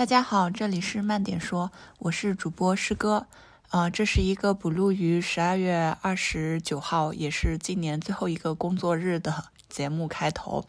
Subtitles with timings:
[0.00, 3.26] 大家好，这里是慢点说，我是主播诗歌。
[3.68, 10.64] 呃，这是一个补录于十二月二十九号，也是今年最后一个工作日的节目开头。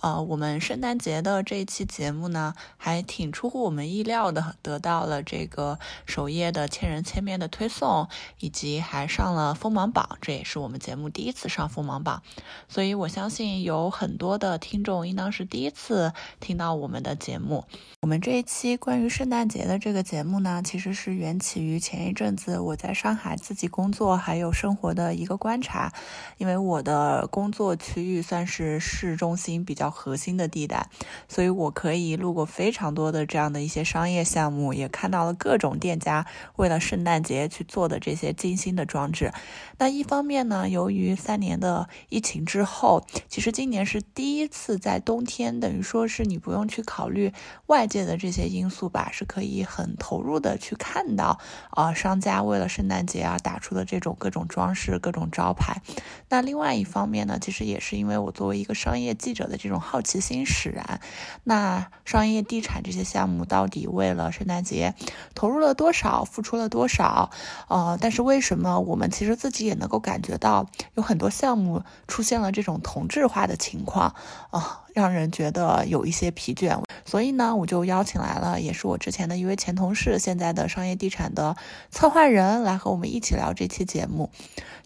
[0.00, 8.08] 呃，我们圣诞节的这一期节目呢，还挺出乎我们意料的，得到了这个首页的千人千面的推送，
[8.38, 12.22] 以及还上了锋芒榜，这也是我们节目第一次上锋芒榜，
[12.66, 17.66] 所以我相信有很多的听众应当是第一次听到我们的节目。
[18.00, 25.92] 我们这一期关于圣诞节的这个节目呢，其实是缘起于前一阵子我在上海自己工作还有生活的一个观察，
[26.38, 29.89] 因为我的工作区域算是市中心比较。
[29.90, 30.88] 核心的地带，
[31.28, 36.26] 所以我可以路过非常多的这样的一些商业项目，也看到了各种店家
[36.56, 39.32] 为了圣诞节去做的这些精心的装置。
[39.78, 47.32] 那一方面呢，由于三年的疫情之后，其实今年是第一次在冬天，等于说是你不用去考虑
[47.66, 55.82] 外界的这些因素吧，是可以很投入的去看到啊，商家为了圣诞节啊打出的这种各种装饰、各种招牌。
[56.28, 59.79] 那另外一方面呢，其实也是因为我作为一个商业记者的这种。
[59.80, 61.00] 好奇心使然，
[61.44, 64.94] 那商业地产这些项目到底为了圣诞节
[65.34, 67.30] 投入了多少，付出了多少？
[67.68, 74.14] 呃，但是为什么我们其实自己也能够感觉到有很多项目出现了这种同质化的情况
[74.50, 76.80] 啊，让人觉得有一些疲倦。
[77.04, 81.56] 所以呢，我就邀请来了，也是我之前的一位前同事，现在的商业地产的
[81.90, 84.30] 策划人，来和我们一起聊这期节目。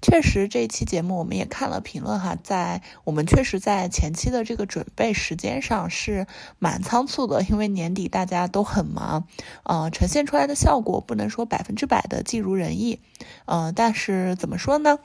[0.00, 6.26] 确实，这一期节目我们也看了评论哈，在我们确实在前期的这个准备时间上是
[6.58, 9.26] 蛮仓促的，因为年底大家都很忙，
[9.64, 13.00] 呃，呈现出来的效果不能说百分之百的尽如人意，
[13.46, 14.98] 呃，但是怎么说呢？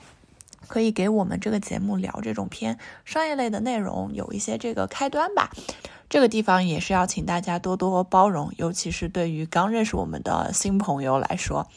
[0.67, 5.52] 可以给我们这个节目聊这种偏商业类的内容有一些这个开端吧。
[6.09, 11.67] 这个地方也是要请大家多多包容，尤其是对于刚认识我们的新朋友来说。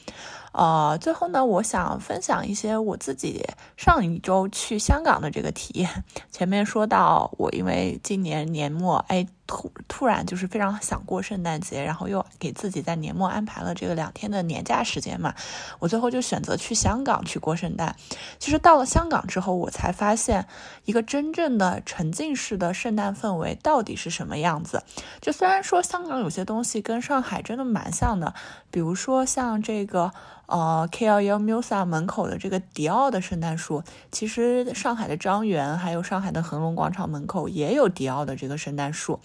[0.53, 3.42] 呃，最后呢，我想分享一些我自己
[3.77, 6.04] 上一周去香港的这个体验。
[6.31, 9.26] 前面说到我因为今年年末，哎。
[9.47, 15.34] 突突然就是非常想过圣诞节，然后又给自己在年末安排了这个两天的年假时间嘛，
[15.80, 17.97] 我最后就选择去香港去过圣诞。
[18.38, 20.47] 其实到了香港之后，我才发现
[20.84, 24.84] 一个真正的沉浸式的圣诞氛围到底是什么样子。
[25.20, 28.34] 就虽然说香港有些东西跟上海真的蛮像的，
[28.70, 30.12] 比如说像这个
[30.47, 39.20] 呃 K11 Musa 门口的这个迪奥的圣诞树，其实上海的张园还有上海的恒隆广场门口也有迪奥的这个圣诞树。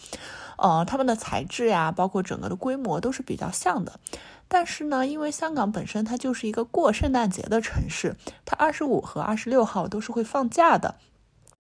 [0.57, 4.00] 呃，他们的材质呀，包括整个的规模都是比较像的，
[4.47, 10.95] 但是呢，因为香港本身它就是一个过圣诞节的城市，它二十五和二十六号都是会放假的。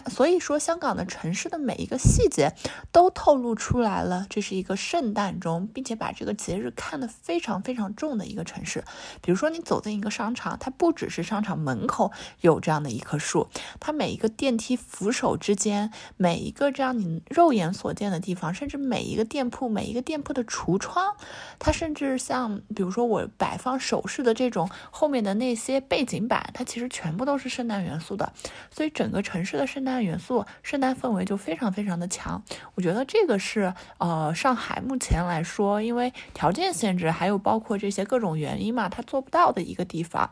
[0.09, 2.53] 所以说，香港的城市的每一个细节
[2.91, 8.83] 都透露出来了，这是一个圣诞中，并且把这个节日看得非常非常重的一个城市。
[9.21, 21.17] 比如说，你走进一个商场，它不只是商场门口有这样的一棵树，它每一个电梯扶手之间，每一个这样你肉眼所见的地方，甚至每一个店铺，每一个店铺的橱窗，
[21.59, 28.31] 它甚至像，比如说我摆放首饰的这种后面的那些背景板，它其实全部都是圣诞元素的。
[28.71, 29.96] 所以整个城市的圣诞。
[30.03, 32.41] 元素，圣诞氛围就非常非常的强。
[32.75, 40.29] 我觉得这个是呃，上海目前来说，因为条件限制，还有包括这些各种原因嘛，它做不到的一个地方。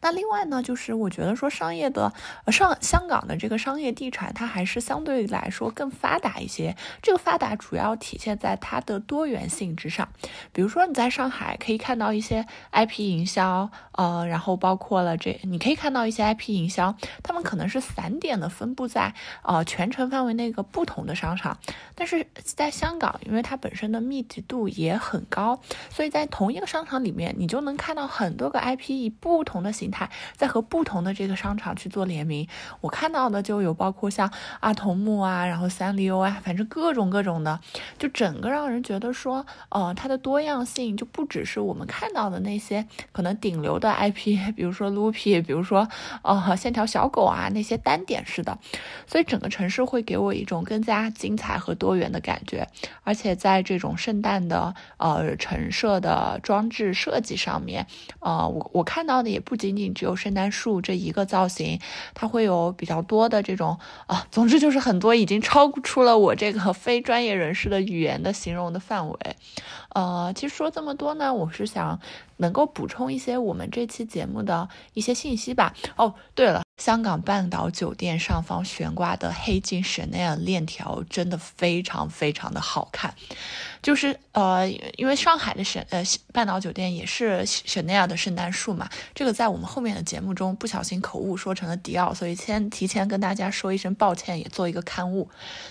[0.00, 2.12] 那另外呢，就是我觉得说商业的
[2.48, 6.76] 上香港的这个商业地产，它还是相对来说更发达一些。
[7.02, 10.08] 这个发达主要体现在它的多元性之上。
[10.52, 21.58] 比如说你在上海可以看到一些 IP 营销，呃，然后包括了这，你可以看到一些 IP 营销，他们可能是散点的分布在呃全城范围内个不同的商场。
[21.94, 29.68] 但是在香港，因为它本身的密集度也很高，所以在同一个商场里面，你就能看到很多个 IP 以不同的。
[29.78, 32.48] 形态在和不同的这个商场去做联名，
[32.80, 37.60] 我看到的就有包括像阿童木啊，然后三丽鸥啊，反正各种各种的，
[37.96, 45.86] 就整个让人觉得说，呃，它的多样性就不只是我们看到的那些可能顶流的 IP，比如说 Loopy，比如说
[46.22, 48.58] 呃线条小狗啊那些单点式的，
[49.06, 52.66] 所以整个城市会给我一种更加精彩和多元的感觉，
[53.04, 57.86] 而且在这种圣诞的呃陈设的装置设计上面，
[58.18, 59.58] 呃，我我看到的也不。
[59.58, 61.80] 仅仅只有圣诞树这一个造型，
[62.14, 69.18] 它会有比较多的这种啊，总之就是很多已经超出了我这个非专业人士的语言的形容的范围。
[69.88, 71.98] 呃，其实说这么多呢，我是想
[72.36, 75.74] 能够补充一些我们这期节目的一些信息吧。
[75.96, 83.14] 哦，对了，香港半岛酒店上方悬挂的黑金 Chanel 链条真的非常非常的好看。
[83.82, 86.02] 就是呃，因为上海的沈呃
[86.32, 95.30] 半岛酒店也是 Chanel 的圣诞树嘛，这个在我们后面的节目中不小心口误说成了迪奥，所以先提前跟大家说一声抱歉，也做一个刊物。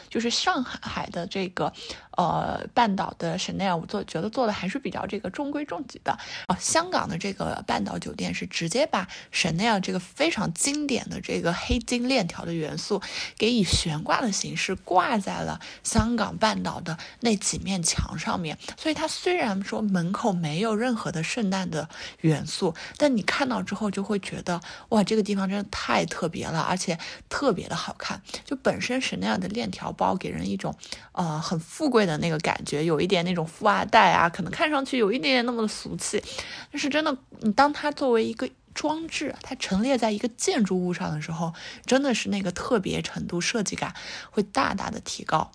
[0.09, 1.71] 就是上海的这个
[2.17, 6.17] 呃半岛的 Chanel，我做觉得做的还是比较这个中规中矩的
[6.47, 6.55] 啊。
[6.59, 13.01] 香港的这个半岛酒店是直接把 Chanel 这个非常经典的这个黑金链条的元素，
[13.37, 18.55] 给以悬挂的形式挂在了香港半岛的那几面墙墙上面。
[18.77, 21.89] 所以它虽然说门口没有任何的圣诞的
[22.21, 26.97] 元素，但你看到之后就会觉得哇，这个地方真的太特别了，而且
[27.27, 28.21] 特别的好看。
[28.45, 30.75] 就本身 Chanel 的链条包给人一种
[31.13, 36.23] 呃很富贵的那个感觉，有一点那种富二代啊，可能看上去有一点点那么的俗气，
[36.71, 38.47] 但是真的，你当它作为一个。
[38.77, 41.51] 装置，它陈列在一个建筑物上的时候，
[41.87, 43.91] 真的是那个特别程度、设计感
[44.29, 45.51] 会大大的提高。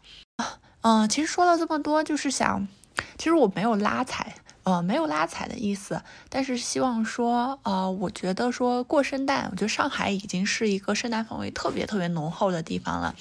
[0.83, 2.67] 嗯，其实说了这么多，就是想，
[3.17, 4.35] 其实我没有拉踩。
[4.65, 13.15] 呃，没有拉踩的意思，但是希望说，呃，我觉得说过圣诞，我觉得上海已经是一个圣诞氛围特别特别浓厚的地方了。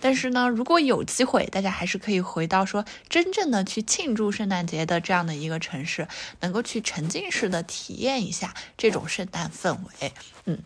[0.00, 6.06] 但是呢，如果有机会，大家还是可以回到说真正的去庆祝圣诞节的这样的一个城市，
[6.40, 10.12] 能够去沉浸式的体验一下这种圣诞氛围。
[10.44, 10.58] 嗯。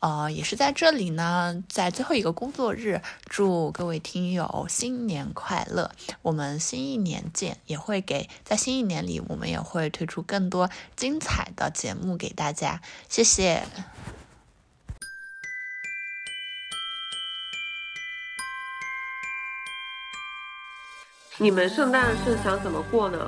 [0.00, 5.92] 呃，也是在这里呢，在最后一个工作日，祝各位听友新年快乐！
[6.20, 12.80] 我们新一年见，也会给在新一年里，我们也会推出更多精彩的节目给大家。
[13.08, 13.64] 谢谢。
[21.38, 23.18] 你们圣诞是想怎么过呢？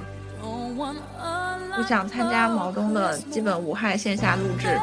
[1.78, 4.78] 我想参加毛东的基本无害线下录制。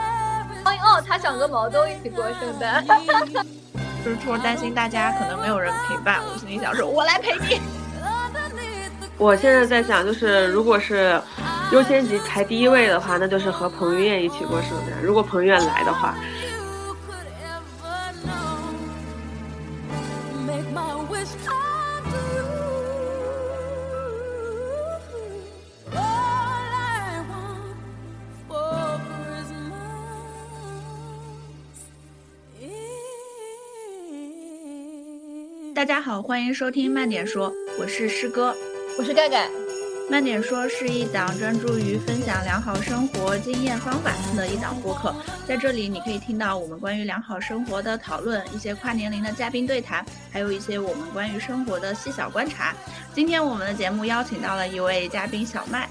[0.86, 2.86] 哦，他想跟毛东一起过圣诞，
[4.04, 7.83] 就是说担心大家可能没有人陪伴，我心里想说，我来陪你。
[9.24, 11.18] 我现在在想，就是如果是
[11.72, 15.02] 优先级排第一位的话，那就是和彭于晏一起过圣诞。
[15.02, 16.14] 如果彭于晏来的话。
[35.74, 38.54] 大家好，欢迎收听慢点说，我是师哥，
[38.98, 39.50] 我是盖盖。
[40.10, 45.16] 慢点说是一档专注于分享良好生活经验方法的一档播客，
[45.48, 52.76] 在这里你可以听到我们关于良好生活的讨论，一些跨年龄的嘉宾对谈，还有一些我们关于生活的细小观察。
[53.14, 55.90] 今天我们的节目邀请到了一位嘉宾小麦。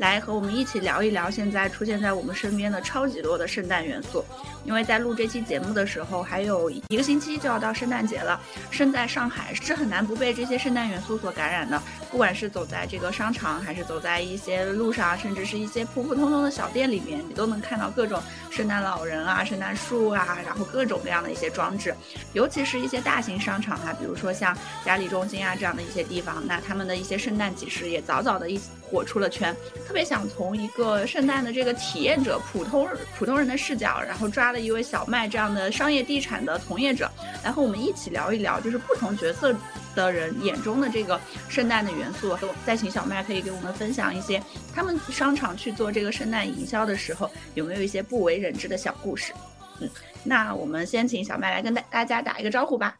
[0.00, 4.24] 来和我们一起聊一聊现在出现在我们身边的超级多的圣诞元素，
[4.64, 8.40] 因为在录这期节目的时候，还有一个星期就要到圣诞节了。
[8.70, 11.80] 身在上海是很难不被这些圣诞元素所感染的，
[12.10, 18.18] 不管是走在这个商场，还是走在一些路上，甚至是一些普普通通的小店里面，你都能看到各种
[18.48, 21.94] 圣诞老人啊、圣诞树啊，然后各种各样的一些装置。
[22.32, 28.58] 尤其是一些大型商场哈，比如说像嘉里中心啊这样的一些地方，那他们的一些圣诞集市也早早的一
[28.90, 29.54] 火出了圈。
[29.86, 37.10] 特别想从一个圣诞的这个体验者、普通普通人的视角，然后抓了一位小麦这样的商业地产的从业者，
[37.44, 39.54] 来和我们一起聊一聊，就是不同角色
[39.94, 42.36] 的人眼中的这个圣诞的元素。
[42.66, 44.42] 再请小麦可以给我们分享一些
[44.74, 49.32] 他们商场去做这个圣诞营销的时候，有没有一些不为人知的小故事？
[49.80, 49.88] 嗯，
[50.24, 52.96] 那我们先请小麦来跟大大家打一个招呼吧。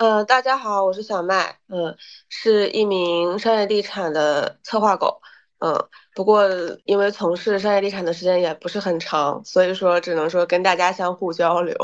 [0.00, 1.94] 呃，大家好，我是小麦，嗯，
[2.30, 5.20] 是一名商业地产的策划狗。
[5.58, 5.74] 嗯，
[6.14, 6.48] 不过
[6.86, 11.76] 因为从事商业地产的时间也不是很长，所以说只能说跟大家相互交流。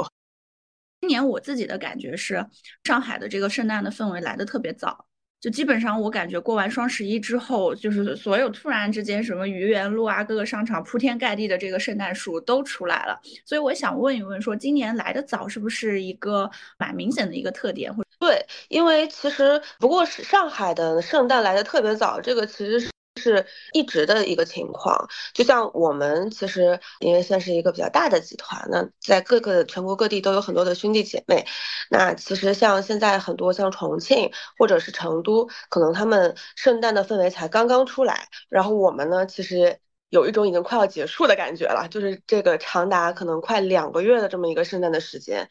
[1.03, 2.43] 今年我自己的感觉是，
[2.85, 5.05] 上海的这个圣诞的氛围来的特别早，
[5.41, 13.21] 就基本上我感觉过完双十一之后，就是所有突然之间什么愚园路啊，各个商场铺天盖地的这个圣诞树都出来了。
[13.45, 17.95] 所以我想问一问，说今年来的早是不是一个蛮明显的一个特点？
[17.95, 22.96] 或对，因为其实不过是上海的圣诞来的特别早，这个其实是。
[23.17, 31.47] 是一直的一个情况，就像我们其实因为算是一个比较大的集团，那在各个全国各地都有很多的兄弟姐妹。
[31.91, 39.79] 那其实像现在很多像重庆或者是成都，可能他们圣诞的氛围才刚刚出来，然后我们呢，其实
[40.11, 45.49] 有一种已经快要结束的感觉了，就是这个长达可能快两个月的这么一个圣诞的时间。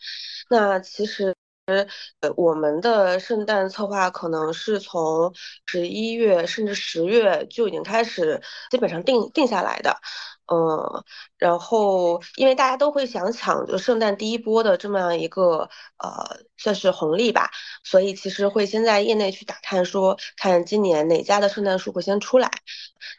[0.49, 1.35] 那其实。
[1.65, 5.33] 呃，我们的圣诞策划可能是从
[5.65, 9.99] 十一月甚至十月就已经开始，基本上定定下来的。
[10.47, 11.03] 嗯，
[11.37, 17.49] 然后因为大家都会想抢就圣诞第一波的这么样一个呃算是红利吧，
[17.83, 22.51] 所以其实会先在业内去打探，说看今年哪家的圣诞树会先出来。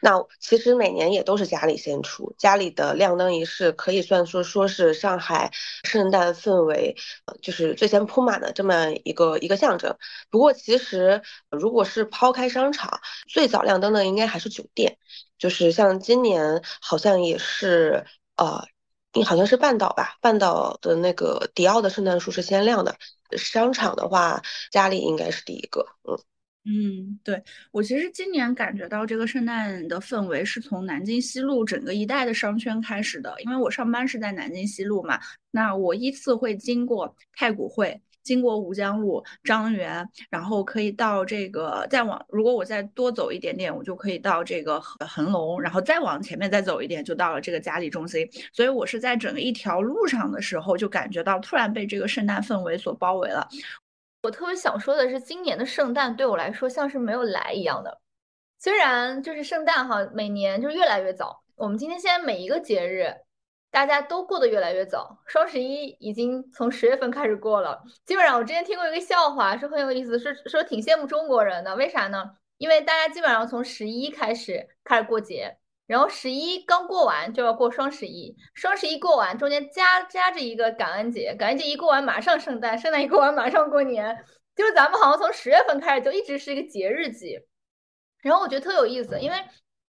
[0.01, 5.51] 那其实每年也都是家里先出，家里的亮灯仪式可以算说说是上海
[5.83, 6.95] 圣诞氛围
[7.41, 9.97] 就是最先铺满的这么一个一个象征。
[10.29, 14.97] 不过其实如果是抛开商场，最早亮灯的应该还是酒店。
[15.37, 18.65] 就是像今年好像也是，呃，
[19.13, 22.95] 你好像是半岛吧，半岛的那个迪奥的圣诞树是先亮的。
[23.37, 24.41] 商场的话，
[24.71, 26.17] 家里应该是第一个，嗯
[26.69, 27.41] 嗯，对
[27.71, 35.19] 我其实今年感觉到这个圣诞的氛围是从南京西路整个一带的商圈开始的，因为我上班是在南京西路嘛，
[35.51, 38.01] 那我依次会经过太古汇。
[38.27, 48.29] 经过吴江路、张园，然后可以到这个再往，如果我再多走一点点，我就可以到这个恒隆，然后再往前面再走一点，就到了这个嘉里中心。
[48.51, 53.47] 所以我是在整个一条路上的时候，就感觉到突然被这个圣诞氛围所包围了。
[54.23, 58.01] 我特别想说的是，今年的圣诞对我来说像是没有来一样的。
[58.59, 61.41] 虽然就是圣诞哈，每年就越来越早。
[61.55, 63.26] 我们今天现在每一个节日。
[63.77, 67.79] 大家都过得越来越早，双十一已经从十月份开始过了。
[68.07, 71.75] 基本上，我之前听过一个笑话，是很有意思，是说挺羡慕中国人的。
[71.75, 72.23] 为啥呢？
[72.57, 87.39] 因为大家基本上从十一开始开始过节，然后十一刚过完就要过双十一，双十一过完中间夹夹着一个感恩节，感恩节一过完马上圣诞，圣诞一过完马上过年，就是咱们好像从十月份开始就一直是一个节日季。
[88.23, 89.37] 然后我觉得特有意思，因为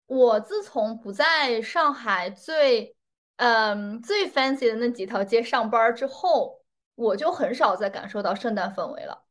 [0.06, 2.96] 我自从不在上海最。
[3.44, 6.62] 嗯，最 fancy 的那几条街上班之后，
[6.96, 9.26] 我就很少再感受到圣诞氛围了。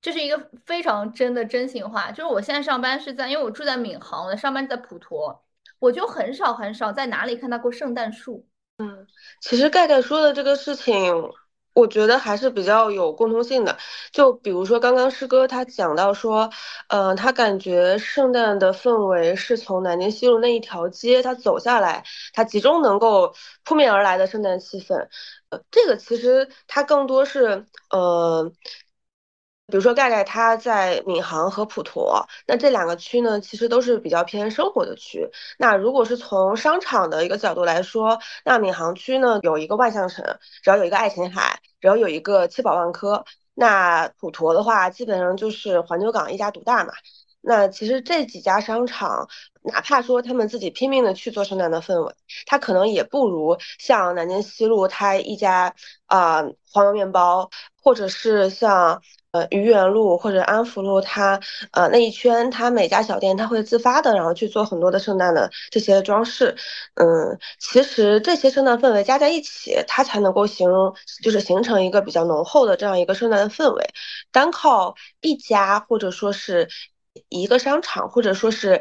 [0.00, 5.44] 这是一个非常真的真心话，就是我现在上班是在，因为我住在闵行，我上班在普陀，
[5.78, 8.48] 我就很少很少在哪里看到过圣诞树。
[8.78, 9.06] 嗯，
[9.42, 10.94] 其实盖盖说的这个事情。
[11.74, 13.76] 我觉得还是比较有共通性的，
[14.12, 16.48] 就比如说刚刚师哥他讲到说，
[16.88, 25.08] 呃，他感觉圣诞的氛围是从南京西路那一条街他走下来，他集中能够扑面而来的圣诞气氛，
[25.50, 28.50] 呃，这个其实它更多是，呃。
[29.66, 35.28] 比如说盖盖他在闵行和普陀，那这两个区呢，其实都是比较偏生活的区。
[35.58, 40.24] 那如果是从商场的一个角度来说，那闵行区呢有一个万象城，
[40.62, 43.24] 然后有一个爱琴海，然后有一个七宝万科。
[43.54, 46.92] 那普陀的话，基本上就是环球港一家独大嘛。
[47.40, 49.28] 那其实这几家商场，
[49.62, 52.14] 哪怕说他们自己拼命的去做圣诞的氛围，
[52.46, 55.74] 它可能也不如像南京西路它一家
[56.06, 57.48] 啊黄油面包，
[57.82, 59.00] 或者是像。
[59.34, 61.40] 呃，愚园路或者安福路，它
[61.72, 66.54] 呃那一圈，它每家小店它会自发的，然后去做很多的圣诞的这些装饰。
[66.94, 73.84] 嗯，其实这些圣诞氛围加在一起，它才能够形容，就是形成一个比较浓厚的这样一个圣诞的氛围。
[74.30, 76.68] 单靠一家或者说是。
[77.28, 78.80] 一个商场或者说是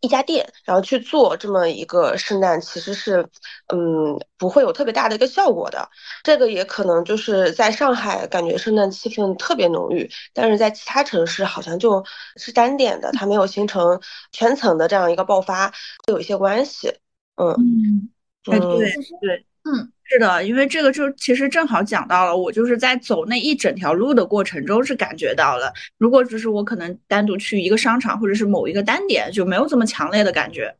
[0.00, 3.28] 一家店，然后去做这么一个圣诞，其实是，
[3.68, 5.88] 嗯，不会有特别大的一个效果的。
[6.22, 12.04] 这个也可能就是在上海感觉圣诞气氛特别浓郁，但是在其他城市好像就
[12.36, 14.00] 是单点的，它没有形成
[14.32, 15.68] 圈层的这样一个爆发，
[16.06, 16.94] 会有一些关系。
[17.36, 18.10] 嗯嗯，
[18.44, 19.93] 对对，嗯。
[20.06, 25.72] 是的，因为这个就其实正好讲到了，我就是在走那一整条路的过程中是感觉到了。
[25.96, 30.74] 如果只是我可能单独去一个商场或者是某一个单点，就没有这么强烈的感觉。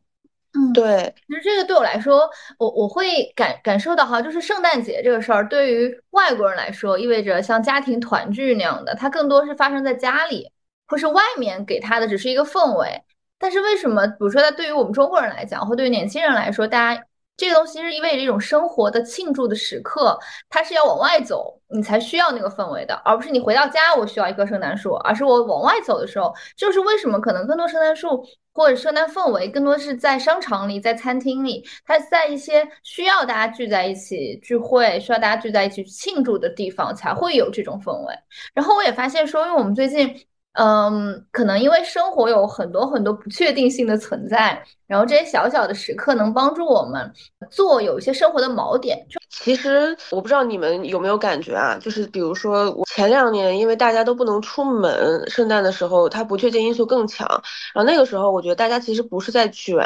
[0.53, 1.11] 嗯，对。
[1.27, 2.29] 其实这个对我来说，
[2.59, 10.51] 我我会感感受到哈，就是圣诞节这个事儿，对于外国人来说，意味着像家庭团聚那样的，它更多是发生在家里，
[10.87, 13.01] 或是外面给他的只是一个氛围。
[13.39, 17.03] 但是为什么，比如说，它对于我们中国人来讲，或对于年轻人来说，大家。
[17.37, 20.17] 这个东西是意味着一种生活的庆祝的时刻，
[20.49, 38.15] 它是要往外走，你才需要那个氛围的，而不是你回到家我需要一棵圣诞树，而是我往外走的时候，就是为什么可能更多圣诞树或者圣诞氛围更多是在商场里，在餐厅里，它在一些需要大家聚在一起聚会、需要大家聚在一起庆祝的地方才会有这种氛围。
[38.53, 40.25] 然后我也发现说，因为我们最近。
[40.57, 47.11] 嗯，可能因为生活有很多很多不确定性的存在，然后这些小小的时刻能帮助我们
[47.49, 49.05] 做有一些生活的锚点。
[49.09, 57.27] 就其实我不知道你们有没有感觉啊，就是比如说我前两年因为大家都不能出门，圣诞的时候它不确定因素更强，
[57.73, 59.85] 然后那个时候我觉得大家其实不是在卷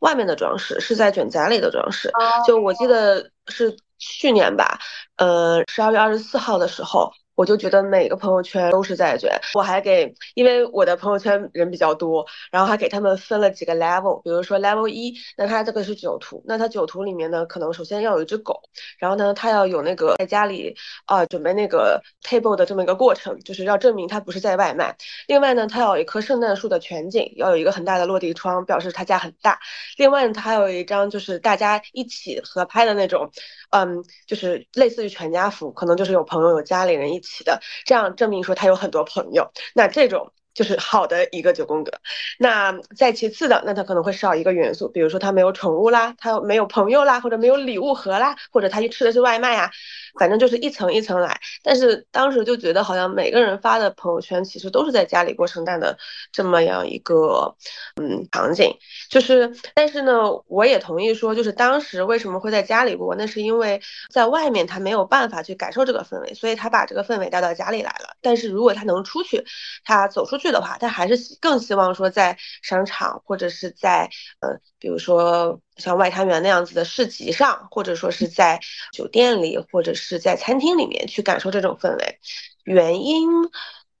[0.00, 2.10] 外面的装饰，是在卷家里的装饰。
[2.46, 4.78] 就我记得是去年吧，
[5.16, 7.12] 呃，十二月二十四号的时候。
[7.36, 9.30] 我就觉得每个朋友圈都是在卷。
[9.54, 14.22] 我还给，因为我的朋友圈人比较多，然后还给他们分了几个 level。
[14.22, 18.60] 比如说 level 一，那它这个是酒图，那它酒图里面呢，可能首先要有一只狗，
[18.98, 20.74] 然后呢，它要有那个在家里
[21.04, 24.96] 啊准备那个 table 的这么一个过程，就是要证明它不是在外卖。
[25.28, 29.58] 另外呢，它要有一棵圣诞树的全景，要有一个很大的落地窗，表示他家很大。
[29.98, 33.30] 另外呢，它还有一张就是大家一起合拍的那种，
[33.70, 37.20] 嗯，就是类似于全家福，可能就是有朋友有家里人一。
[37.20, 41.92] 起的，这样证明说他有很多朋友，那这种就是好的一个九宫格。
[42.38, 49.70] 那再其次的，那他可能会少一个元素，比如说他没有宠物啦，他没有朋友啦，或者没有礼物盒啦，或者他去吃的是外卖呀。
[50.18, 55.98] 反正就是一层一层来，但是当时就觉得好像每个人发的朋友圈其实都是在家里过圣诞的
[56.32, 57.54] 这么样一个
[58.00, 58.74] 嗯场景，
[59.10, 63.78] 就是但是呢，我也同意说，就是当时为什么会在家里过，那是因为
[64.10, 68.16] 在外面他没有办法去感受这个氛围，所以他把这个氛围带到家里来了。
[68.22, 69.44] 但是如果他能出去，
[69.84, 74.08] 他走出去去的话，他还是更希望说在商场或者是在
[74.40, 75.60] 呃，比如说。
[75.76, 78.58] 像外滩源那样子的市集上，或者说是在
[78.94, 82.18] 酒店里，或者是在餐厅里面去感受这种氛围。
[82.64, 83.28] 原因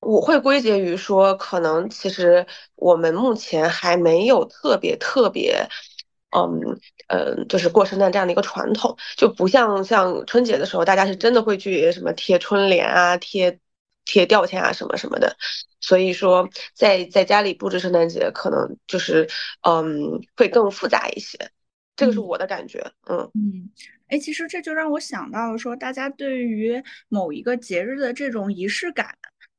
[0.00, 5.68] 我会归结于说，可能其实我们目前还没有特别特别，
[6.30, 13.58] 嗯嗯，就是过圣诞这样的一个传统，就不像像春节的时候，大家是真的会去什么贴春联啊、贴
[14.06, 15.36] 贴吊钱啊什么什么的。
[15.78, 19.28] 所以说，在在家里布置圣诞节，可能就是
[19.60, 21.38] 嗯会更复杂一些。
[21.94, 23.70] 这个是我的感觉，嗯嗯，
[24.08, 29.16] 哎，其实这就让我想到了说，大家对于某一个节日的这种仪式感。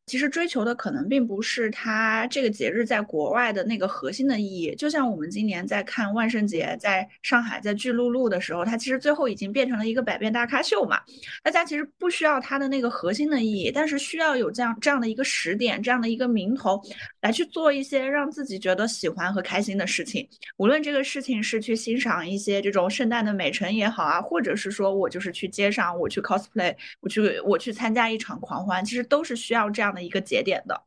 [0.07, 11.01] 其实追求的可能并不是它这个节日在国外的那个核心的意义，就像我们今年在看万圣节在上海在巨鹿路的时候，它其实最后已经变成了一个百变大咖秀嘛。
[11.43, 16.81] 大家其实不需要它的那个核心的意义，但是需要有这样这样的一个时点，这样的一个名头，
[17.19, 20.25] 来去做一些让自己觉得喜欢和开心的事情。
[20.55, 29.96] 无论这个事情是去欣赏一些这种圣诞的美陈也好啊，或者是说我就是去街上我去 cosplay，我去我去参加一场狂欢，其实都是需要这样。
[30.03, 30.83] 一个节点的，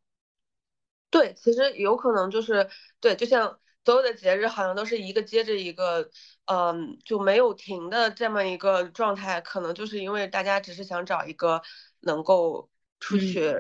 [1.11, 2.69] 对，其实有可能就是
[3.00, 6.11] 对，就像所有的节日好像都是一个接着一个，
[6.47, 11.61] 嗯，就没有停的这么一个状态，可能就是因为大家只是想找一个
[12.01, 12.70] 能够
[13.01, 13.57] 出去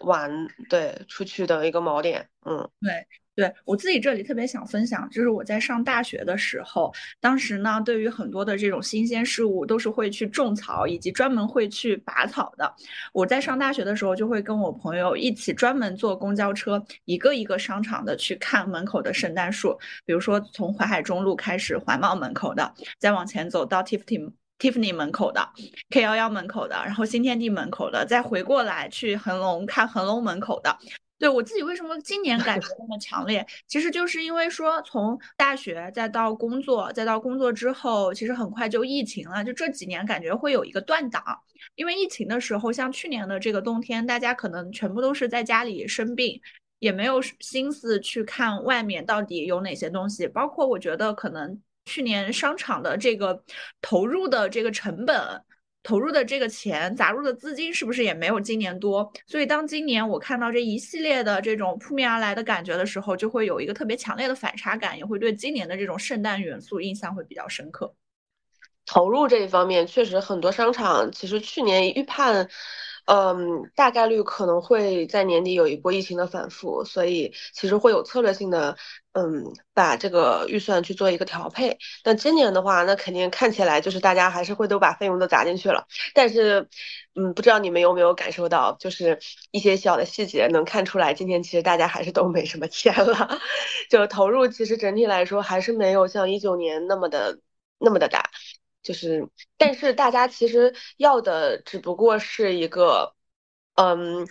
[0.00, 3.06] 玩，对，出去的一个锚点，嗯，对。
[3.34, 12.74] 对我自己这里特别想分享，就是我在上大学的时候，当时呢，对于很多的这种新鲜事物，都是会去种草，以及专门会去拔草的。
[13.12, 19.76] 我在上大学的时候，就会跟我朋友一起专门坐公交车，一个一个商场的去看门口的圣诞树。
[20.04, 25.46] 比如说从淮海中路开始，环贸门口的，再往前走到 Tiffany Tiffany 门口的
[25.90, 30.78] ，K 幺幺门口的，然后新天地门口的，再回过来去恒隆看恒隆门口的。
[31.16, 33.46] 对我自己为什么今年感觉那么强烈？
[33.68, 39.42] 其实就是因为说，从大学再到工作，再到工作之后，其实很快就疫情了。
[39.42, 41.22] 就这几年感觉会有一个断档，
[41.76, 46.38] 因为疫情的时候，像去年的这个冬天，大家可能全部都是在家里生病，
[46.80, 50.26] 也没有心思去看外面到底有哪些东西。
[50.26, 53.42] 包括我觉得可能去年商场的这个
[53.80, 55.16] 投入的这个成本。
[55.84, 59.12] 投入的这个钱，砸入的资金是不是也没有今年多？
[59.26, 67.94] 所以当今年我看到这一系列的这种扑面而来的感觉的时候，就会有一个特别强烈的反差感，也会对今年的这种圣诞元素印象会比较深刻。
[68.86, 72.48] 投入这一方面，确实很多商场其实去年预判。
[73.06, 78.76] 嗯，大概率可能会在年底有一波疫情的反复，所以其实会有策略性的，
[79.12, 81.76] 嗯，把这个预算去做一个调配。
[82.04, 85.86] 那今年的话，那肯定看起来就是大家还是会都把费用都砸进去了。
[86.14, 86.66] 但是，
[87.14, 89.18] 嗯，不知道你们有没有感受到，就是
[89.50, 93.38] 一些小的细节能看出来，今年其实大家还是都没什么钱了，
[93.90, 97.38] 就投入其实整体来说还是没有像一九年那么的
[97.78, 98.30] 那么的大。
[98.84, 103.14] 就是，但是大家其实要的只不过是一个，
[103.74, 104.28] 嗯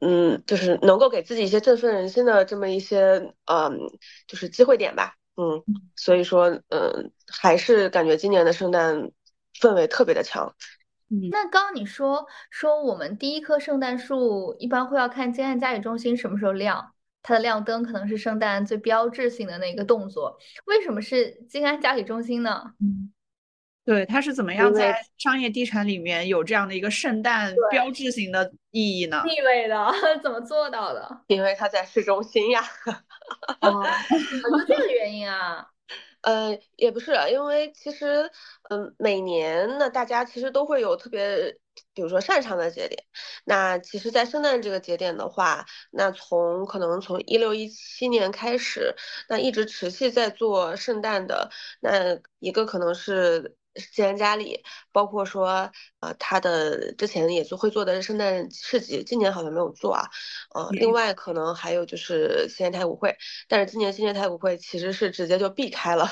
[0.00, 3.78] 嗯，就是能够给自己一些振奋人心的这么一些，嗯，
[4.26, 5.62] 就是机会点吧，嗯，
[5.94, 9.10] 所以说，嗯，还是感觉今年的圣诞
[9.58, 10.54] 氛围特别的强。
[11.08, 20.36] 嗯，那刚刚你说说我们第一棵圣诞树一般会要看金安家里中心什么时候亮，它的亮灯可能是圣诞最标志性的那个动作。
[20.64, 22.72] 为什么是金安家里中心呢？
[22.80, 23.12] 嗯。
[23.86, 29.22] 对，它是怎么样在商业地产里面有这样的一个圣诞标志性的意义呢？
[29.24, 29.76] 地位的，
[30.20, 31.08] 怎么做到的？
[31.28, 32.64] 因为它在市中心呀。
[33.60, 33.86] 哦，
[34.66, 35.64] 这个原因啊。
[36.22, 38.28] 呃，也不是，因为其实，
[38.70, 41.56] 嗯，每年呢，大家其实都会有特别
[41.94, 43.00] 比如说擅长的节点。
[43.44, 48.92] 那其实，在圣诞这个节点的话，那从可能从一六一七年开始，
[49.28, 51.48] 那一直持续在做圣诞的
[51.80, 53.54] 那一个可能是。
[53.92, 54.62] 吉安家里，
[54.92, 60.08] 包括说，呃，他的之前也做会做的圣诞市集，今年好像没有做啊，
[60.54, 63.16] 呃，另外可能还有就是新年太古汇，
[63.48, 66.08] 但是今年新年太古汇其实是直接就避开了，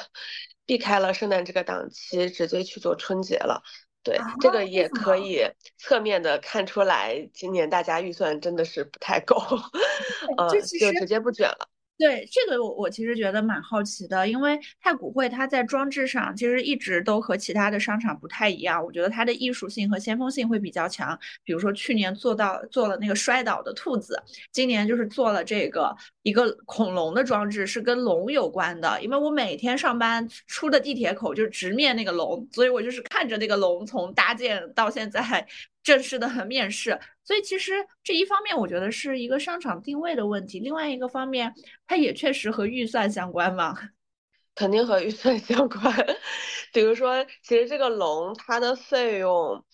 [0.66, 3.62] 避开了圣诞这个档期，直接去做春节了。
[4.02, 5.40] 对，这个也可以
[5.78, 9.36] 侧面的看出来，今年大家预算真的是不太够，
[10.36, 11.68] 呃，就直接不卷了。
[11.96, 21.16] 对这个我我其实觉得蛮好奇的，因为太古汇它在装置上其实一直都和其他的商场不太一样，我觉得它的艺术性和先锋性会比较强。
[21.44, 29.00] 比如说去年做到做了那个摔倒的兔子，今年就是做了这个一个恐龙的装置，是跟龙有关的。
[29.00, 35.46] 因为我每天上班出的地铁口就直面那个龙，所以我就是看着那个龙从搭建到现在。
[35.84, 41.52] 正式的面试，所以其实这一方面我觉得是一个商场定位的问题，另外一个方面，
[41.86, 43.74] 它也确实和预算相关嘛，
[44.54, 45.92] 肯定和预算相关。
[46.72, 49.64] 比如说，其实这个龙它的费用，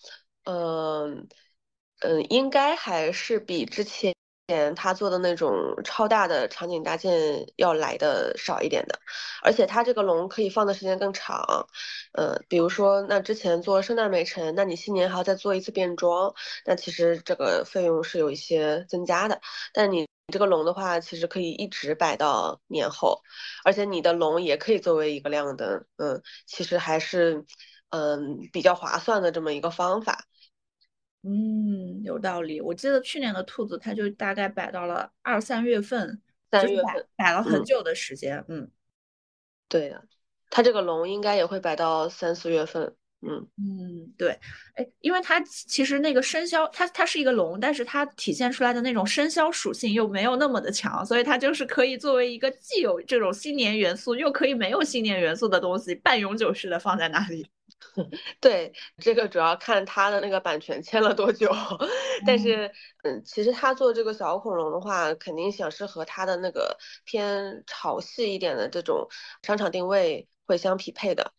[0.45, 1.27] 嗯
[1.99, 4.15] 嗯，应该还是比之前。
[4.75, 8.99] 他做的那种超大的场景搭建要来的少一点的，
[9.41, 11.67] 而且它这个龙可以放的时间更长，
[12.13, 16.33] 呃，比如说那之前做圣诞美城，那你新年还要再做一次变装，
[16.65, 19.39] 那其实这个费用是有一些增加的。
[19.73, 23.21] 但你这个龙的话，其实可以一直摆到年后，
[23.63, 27.45] 而且你的龙也可以作为一个亮灯，嗯，其实还是
[27.89, 30.25] 嗯比较划算的这么一个方法。
[31.23, 32.59] 嗯，有道理。
[32.59, 38.43] 我记得去年的兔子，它就大概摆到了二三月份，三月份摆了很久的时间。
[38.47, 38.69] 嗯，
[39.69, 40.03] 对的，
[40.49, 42.95] 它这个龙应该也会摆到三四月份。
[43.23, 44.31] 嗯嗯，对。
[44.73, 57.47] 哎，因为它其实那个生肖，它它是一个龙，但是它体现出来的那种生肖属性又没有那么的强，所以它就是可以作为一个既有这种新年元素，又可以没有新年元素的东西，半永久式的放在那里。
[58.39, 61.51] 对，这个主要看他的那个版权签了多久。
[62.25, 62.71] 但是，
[63.03, 69.07] 嗯，其实他做这个小恐龙的话，肯定想是和他的那个偏潮系一点的这种
[69.43, 71.33] 商场定位会相匹配的。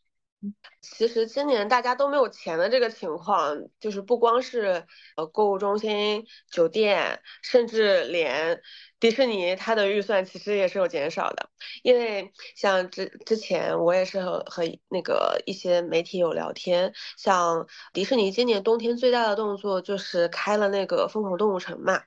[0.80, 4.84] 其实今年大家都没有钱的这个情况，就是不光是
[5.16, 8.60] 呃购物中心、酒店，甚至连
[8.98, 11.48] 迪士尼，它的预算其实也是有减少的。
[11.82, 22.02] 因为像之之前我也是和和那个一些媒体有聊天，像迪士尼今年冬天最大的动作就是开了那个疯狂动物城嘛。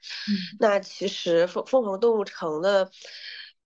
[0.59, 2.91] 那其实疯疯狂动物城的。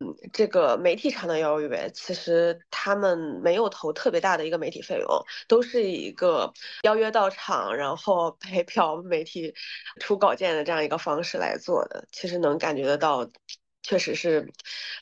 [0.01, 9.53] 嗯，这个媒体场的邀约，其实他们没有投特别大的一个媒体费用，都是以一个邀约到场，然后陪票媒体
[9.99, 12.07] 出稿件的这样一个方式来做的。
[12.13, 13.29] 其实能感觉得到，
[13.83, 14.49] 确实是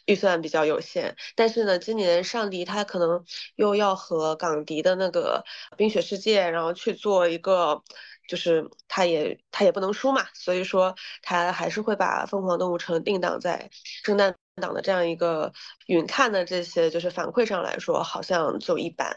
[0.06, 1.16] 预算比较有限。
[1.36, 3.24] 但是呢，今年上迪他可能
[3.56, 5.44] 又要和港迪的那个
[5.78, 7.84] 冰雪世界，然后去做一个，
[8.28, 13.70] 就是他也他也不能输嘛，所以说他还是会把疯狂动物城定档在
[14.04, 14.36] 圣诞。
[14.62, 15.52] 党的这样一个
[15.88, 19.10] 云看的这些就是反馈上来说，好像就一般。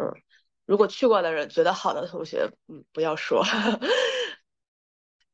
[0.00, 0.12] 嗯，
[0.64, 3.44] 如果去过的人觉得好的同学，嗯，不要说。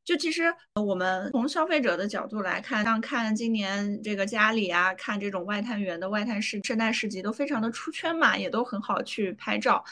[0.04, 9.84] 就其实我们从消费者的角度来看，像看今年这个家里啊，看这种外滩园的外滩市圣诞市集都非常的出圈嘛，也都很好去拍照。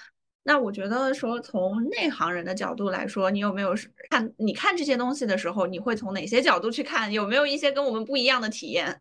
[0.42, 3.72] 那我觉得说从内行人的角度来说，你有没有
[4.08, 7.12] 看你看这些东西的时候，你会从哪些角度去看？
[7.12, 9.00] 有没有一些跟我们不一样的体验？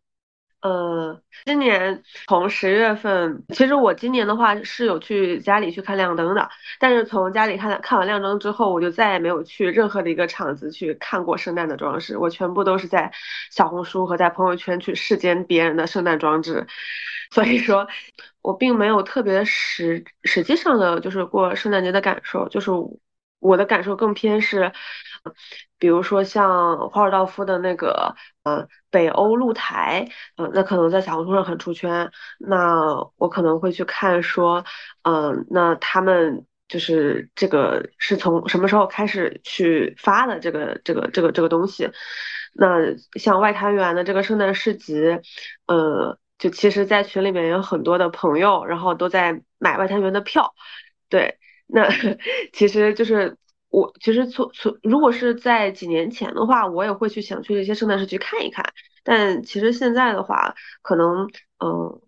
[0.61, 13.11] 呃，今年从十月份，其实我今年的话是有去家里去看亮灯的，但是从家里看看完亮灯之后，我就再也没有去任何的一个场子去看过圣诞的装饰，我全部都是在
[13.51, 16.67] 小红书和在朋友圈去试监别人的圣诞装置，
[17.31, 17.87] 所以说，
[18.41, 22.69] 我并没有特别实实际上的就是过圣诞节的感受，就是
[23.39, 24.71] 我的感受更偏是。
[25.77, 32.11] 比如说像华尔道夫的那个呃北欧露台，呃，那可能在小红书上很出圈。
[32.37, 34.65] 那我可能会去看说，
[35.03, 41.89] 嗯，那他们就是这个是从什么时候开始去发的这个这个这个这个东西？
[42.53, 45.19] 那像外滩源的这个圣诞市集，
[45.67, 50.53] 呃，就其实，在群里面有很多的朋友，然后都在买外滩源的票。
[51.09, 51.87] 对，那
[52.53, 53.37] 其实就是。
[53.71, 58.65] 我其实从从如果是在几年前的话，我也会去想去这些圣诞市集看一看。
[59.03, 61.29] 但其实现在的话，可能
[61.63, 62.01] 嗯，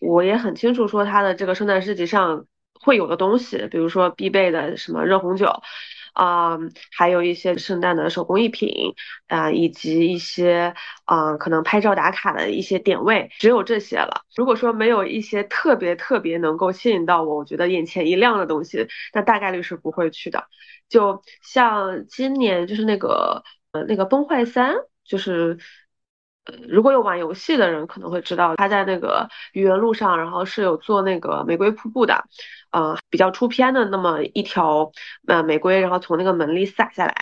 [0.00, 2.46] 我也很清楚说它的这个圣诞市集上
[2.80, 5.62] 会有的东西，比如说必备的什么热红酒，
[6.18, 6.58] 啊，
[6.96, 8.68] 还有一些圣诞的手工艺品
[9.28, 14.22] 啊，以及一些啊可能拍照打卡的一些点位，只有这些了。
[14.34, 20.48] 如果说没有一些特别特别能够吸引到我，我觉得眼前一亮的东西，那大概率是不会去的。
[20.88, 25.58] 就像今年就是那个呃那个崩坏三，就是。
[26.66, 32.24] 如果有玩游戏的人可能会知道，他在那个愚园路上，然后是有做那个玫瑰瀑布的，
[32.72, 34.90] 呃，比较出片的那么一条
[35.26, 37.14] 呃玫瑰，然后从那个门里洒下来，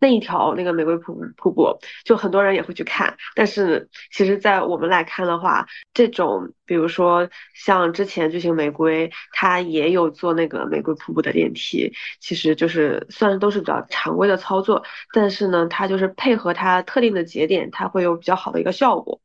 [0.00, 3.16] 那一条那个玫瑰瀑瀑布，就很多人也会去看。
[3.36, 14.82] 但是其实，在我们来看的话，这种比如说像之前巨型玫瑰，它也有做那个玫瑰瀑布的电梯，其实就是算都是比较常规的操作，
[15.12, 18.70] 但是呢，它就是配合它特定的节点，它会有比较好的一个。
[18.80, 19.20] 效果，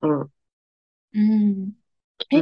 [0.00, 0.30] 嗯
[1.12, 1.76] 嗯，
[2.30, 2.38] 哎，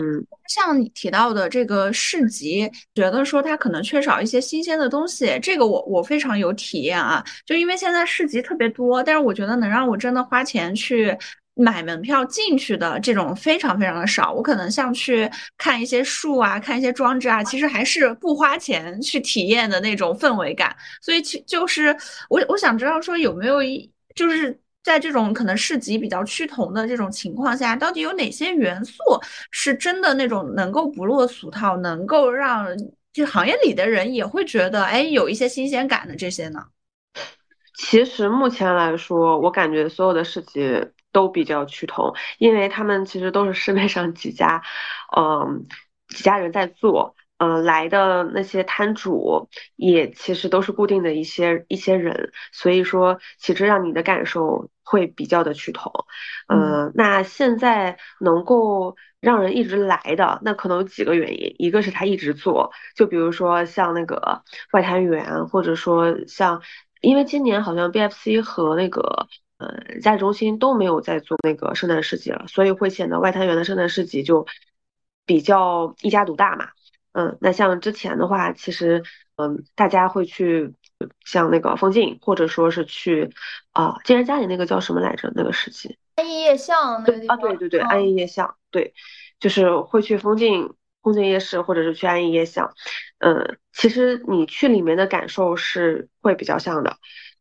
[0.48, 7.22] 像你提到的这个市集，觉得说它可能缺少一些新鲜的东西，这个我我非常有体验啊。
[7.44, 11.14] 就因为现在市集特别多，但是我觉得能让我真的花钱去
[11.54, 14.32] 买门票进去的这种非常非常的少。
[14.32, 20.74] 我可能像去看一些树啊，看一些装置啊，其实还是不花钱去体验的那种氛围感。
[21.02, 21.94] 所以其就是
[22.30, 24.58] 我我想知道说有没有一就是。
[24.84, 29.02] 在这种可能市集比较趋同的这种情况下，到底有哪些元素
[29.50, 32.66] 是真的那种能够不落俗套，能够让
[33.12, 36.66] 就行业里的人也会觉得哎有一些新鲜感的这些呢？
[37.76, 44.62] 其实目前来说，我感觉所有的市集都比较趋同，因为他们其实都是市面上几家，
[45.16, 45.66] 嗯，
[46.08, 47.16] 几家人在做。
[47.44, 55.92] 嗯，来的那些摊主也其实都是固定的一些一些人，所以说其实让你的感受会比较的趋同。
[56.48, 66.62] 嗯，那现在能够让人一直来的，那可能有几个原因，一个是他一直做，就比如说像那个外滩源，或者说像，
[67.02, 69.26] 因为今年好像 BFC 和那个
[69.58, 74.46] 呃家中心都没有在做那个圣诞市集了，所以会显得外滩源的圣诞市集就
[75.26, 76.68] 比较一家独大嘛。
[77.14, 79.02] 嗯，那像之前的话，其实，
[79.36, 80.74] 嗯，大家会去
[81.24, 83.30] 像那个风景，或者说是去
[83.70, 85.30] 啊，金人家里那个叫什么来着？
[85.36, 88.92] 那个时期，安逸夜巷那个地方啊，对对对，安逸夜巷，对，
[89.38, 92.74] 就是会去风景风景夜市，或者是去安逸夜巷。
[93.18, 96.96] 嗯，其实你去里面的感受是会比较像的，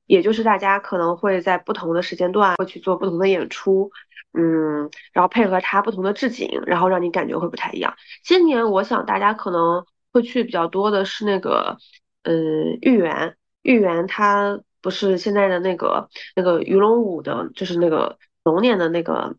[0.05, 3.91] 也就是大家可能会在不同的时间段会去做不同的演出。
[4.35, 7.95] 嗯，然后配合它不同的置景，然后让你感觉会不太一样。
[8.23, 11.77] 今年我想大家可能会去比较多的是那个，
[12.23, 13.37] 嗯，豫园。
[13.61, 19.35] 豫园它不是现在的那个那个鱼龙舞的，就是那个龙年的那个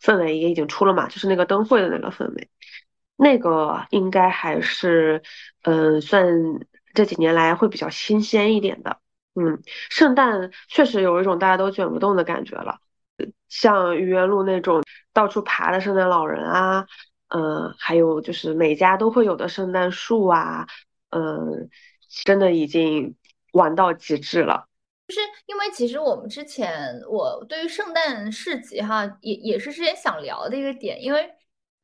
[0.00, 2.48] 氛围也已经出了嘛，就是那个灯会的那个氛围，
[3.16, 5.20] 那个应该还是，
[5.62, 6.24] 嗯，算
[6.94, 9.01] 这几年来会比较新鲜一点的。
[9.34, 12.78] 嗯，圣诞确实有一种大家都卷不动的感觉了。
[13.48, 16.86] 像愚园路那种到处爬的圣诞老人啊，
[17.28, 20.66] 嗯，还有就是每家都会有的圣诞树啊，
[21.10, 21.68] 嗯，
[22.24, 23.14] 真的已经
[23.52, 24.66] 玩到极致了。
[25.08, 31.30] 就是因为其实我们之前我对于圣诞市集哈，也也是之前想聊的一个点，因为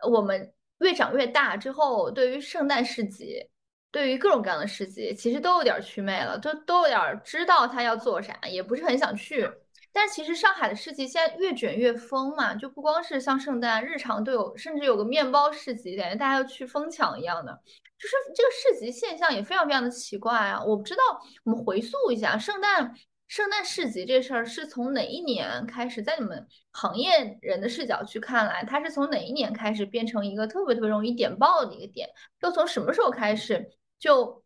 [0.09, 3.47] 我们越长越大之后，对于圣诞市集，
[3.91, 9.51] 对于各种各样的市集，其实都有点祛魅了，都都有点知道他要做啥，也不是很想去。
[9.91, 17.59] 但其实上海的市集现在越卷越疯嘛，就不光是像圣诞，日常都有，甚至有个面包市集，感觉大家要去疯抢一样的。
[17.99, 20.63] 就是这个市集现象也非常非常的奇怪啊！
[20.63, 21.03] 我不知道，
[21.43, 22.95] 我们回溯一下，圣诞
[23.29, 32.09] 圣诞市集这事儿是从哪一年开始，在你们行业人的视角去看来，它是从哪一年开始变成一个特别特别容易点爆的一个点？
[32.41, 34.43] 又从什么时候开始就？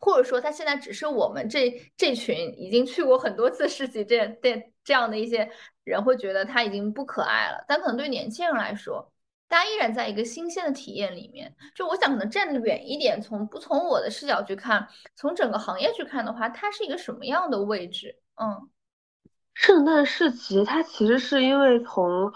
[0.00, 5.50] 或者说，他现在只是我们这这群已经去过很多次市集这这这样的一些
[5.82, 9.12] 人会觉得他已经不可爱了，但可能对年轻人来说，
[9.48, 11.54] 大家依然在一个新鲜的体验里面。
[11.74, 18.16] 就我想，可能站得远一点，从不从我的视角去看，从整个行业去看的话，它是一个什么样的位置？
[18.36, 18.68] 嗯，
[19.54, 22.32] 圣诞市集它其实是因为从。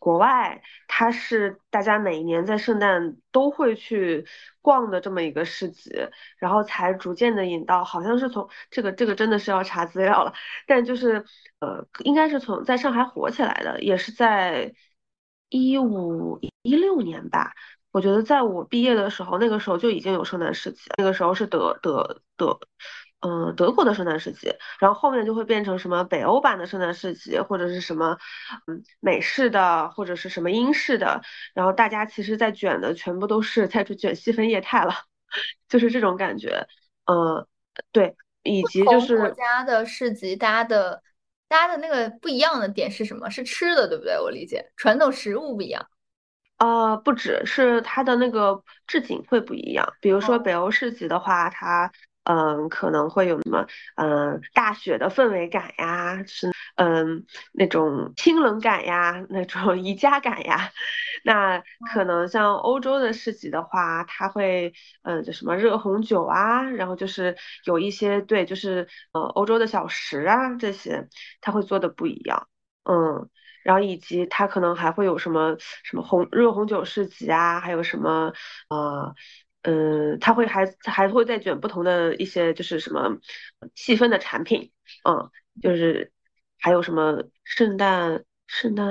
[0.00, 4.24] 国外，它是大家每年在圣诞都会去
[4.62, 5.90] 逛的这么一个市集，
[6.38, 10.32] 然后才逐渐的引到，好像是从这个这个真的是要查资料了，
[10.68, 11.24] 但就是
[11.58, 14.72] 呃，应该是从在上海火起来的，也是在
[15.48, 17.52] 一五一六年吧。
[17.90, 22.58] 我觉得在我毕业的时候，那个时候就已经有圣诞市集，那个时候是德德德。
[23.20, 28.16] 嗯，德国的圣诞市集，然后后面就会变成什么北欧版的圣诞市集，或者是什么，
[28.68, 31.20] 嗯，美式的，或者是什么英式的，
[31.52, 34.94] 然后大家其实在卷的全部都是在卷细分业态了，
[35.68, 36.68] 就是这种感觉。
[37.06, 37.44] 嗯，
[37.90, 41.02] 对，以及就是国家的市集，大家的
[41.48, 43.28] 大家的那个不一样的点是什么？
[43.30, 44.18] 是吃的，对不对？
[44.18, 45.86] 我理解，传统食物不一样。
[46.58, 51.90] 呃，不只是它的那个置景会不一样，比如说北欧市集的话，它
[52.24, 60.70] 嗯可能会有什么嗯大雪的氛围感呀，是嗯那种清冷感呀，那种宜家感呀。
[61.24, 61.62] 那
[61.92, 71.08] 可能像欧洲的市集的话，它会嗯就什么热红酒啊，然后就是有一些对，就是呃欧洲的小食啊这些，
[71.40, 72.48] 它会做的不一样，
[72.84, 73.28] 嗯。
[73.64, 78.32] 然后以及它可能还会有什么什么红热红酒市集啊，还有什么
[78.70, 79.14] 呃
[79.62, 83.18] 嗯，它会还还会再卷不同的一些就是什么
[83.74, 84.72] 细分的产品，
[85.04, 86.12] 嗯，就是
[86.58, 88.86] 还有什么圣诞圣诞，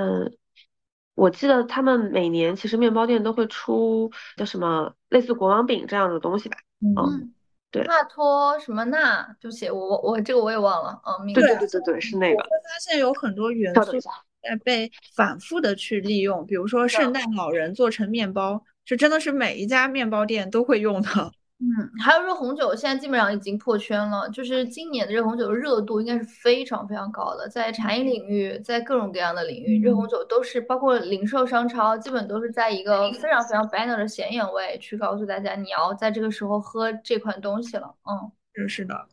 [1.14, 7.32] 我记得他们每年其实面包店都会出叫什么类似国王饼这样的东西吧，嗯，
[7.70, 12.38] 对，帕托什么纳，对不起，我我我这个我也忘了，嗯，对对对对对，是那个。
[12.38, 13.92] 我会发现有很多元素。
[14.40, 21.32] 在被反复的去利用，比如说圣诞老人做成面包，就真的是每一家面包店都会用的。
[21.60, 21.66] 嗯，
[22.00, 24.28] 还有热红酒，现在基本上已经破圈了。
[24.30, 37.92] 就是今年的热红酒的热度应该是非常非常高的，在茶饮领域，在各种各样的领域，热红酒都是包括零售商超，基本都是在一个非常非常 banner 的显眼位去告诉大家，你要在这个时候喝这款东西了。
[38.04, 39.08] 嗯，是是的，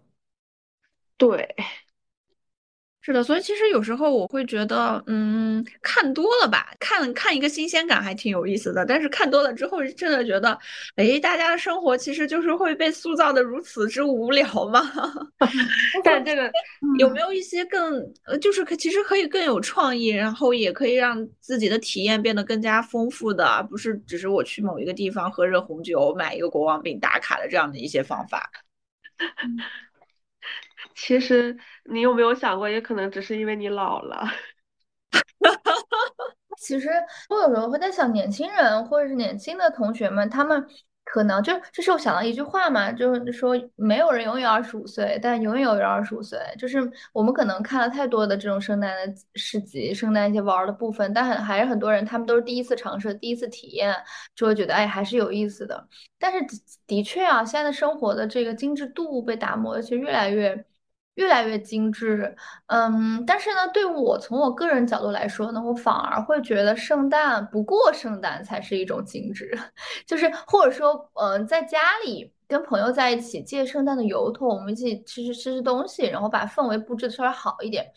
[1.18, 1.56] 对。
[3.06, 8.84] 是的，所以其实有时候我会觉得，嗯，看多了吧，看看一个新鲜感还挺有意思的。
[8.84, 10.58] 但是看多了之后，真的觉得，
[10.96, 14.92] 哎，大家的生活其实就是会被塑造的如此之无聊吗？
[16.04, 16.52] 但这个
[16.98, 28.50] 有没有一些更，呃，就是可其实可以更有创意，然后也可以让自己的体验变得更加丰富的，不是只是我去某一个地方喝热红酒，买一个国王饼打卡的这样的一些方法。
[30.96, 31.56] 其实
[31.86, 34.26] 你有没有想过，也可能只是因为你老了。
[36.58, 36.90] 其实
[37.30, 40.68] 我有时候会在想，年轻人或者是年轻的同学们，他们。
[41.08, 46.40] 可能就这是我想到一句话嘛，就是说没有人永远二十五岁，但永远有人二十五岁。
[46.58, 46.80] 就是
[47.14, 53.96] 我们可能看了太多的这种圣诞的市集、圣诞一些玩的部分，但很还是很多人他们都是第一次尝试、第一次体验，
[54.36, 55.88] 就会觉得哎还是有意思的。
[56.18, 56.40] 但是
[56.88, 60.66] 的确啊，现在的生活的这个精致度被打磨，而且越来越。
[61.16, 62.36] 越来越精致，
[62.68, 69.58] 嗯，但是呢，对我从我个人角度来说呢，我反而会觉得圣诞不过圣诞才是一种精致，
[70.06, 77.90] 就是或者说，嗯，在家里跟朋友在一起借圣诞的由头，我们一起吃吃吃吃东西，然后把氛围布置的稍微好一点，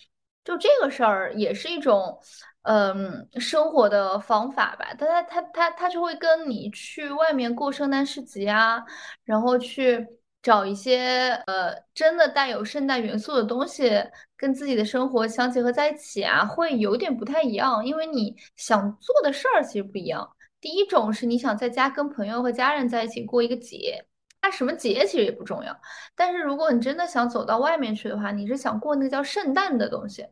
[0.45, 2.17] 就这个事儿也是一种，
[2.63, 4.95] 嗯，生活的方法吧。
[4.97, 8.85] 但他他他他就会跟你去外面过圣诞市集啊，
[9.25, 10.07] 然后去。
[10.49, 13.91] 找一些呃真的带有圣诞元素的东西，
[14.35, 20.27] 跟自己的生活相结合在一起啊，会有点不太一样，因为你想做的事儿其实不一样。
[20.59, 24.03] 第一种是你想在家跟朋友和家人在一起过一个节，
[24.41, 25.79] 那什么节其实也不重要。
[26.17, 30.27] 但是如果你真的想走到外面去的话，你是想过那个叫圣诞的东西，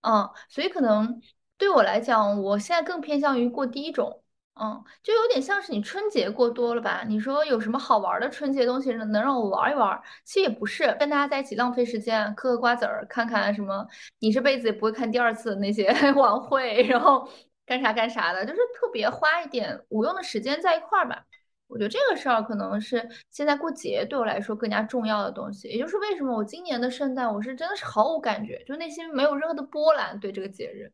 [0.00, 1.20] 嗯，所以可能
[1.56, 4.20] 对我来讲，我现在更偏向于过第一种。
[4.62, 7.02] 嗯，就有点像是你春节过多了吧？
[7.08, 9.98] 你说有什么好玩的春节东西能让我玩一玩？
[10.22, 13.86] 其实也不是，跟大家在一起浪费时间，嗑嗑瓜子儿，看看什么
[14.18, 17.26] 你这辈子也不会看第二次的那些 晚会，然后
[17.64, 21.24] 干啥干啥的，就是特别花一点无用的时间在一块儿吧。
[21.66, 30.92] 我觉得这个事儿可能是现在过节对我来说更加重要的东西，也就是为什么我今年的圣诞我是真的是毫无感觉，就内心没有任何的波澜对这个节日。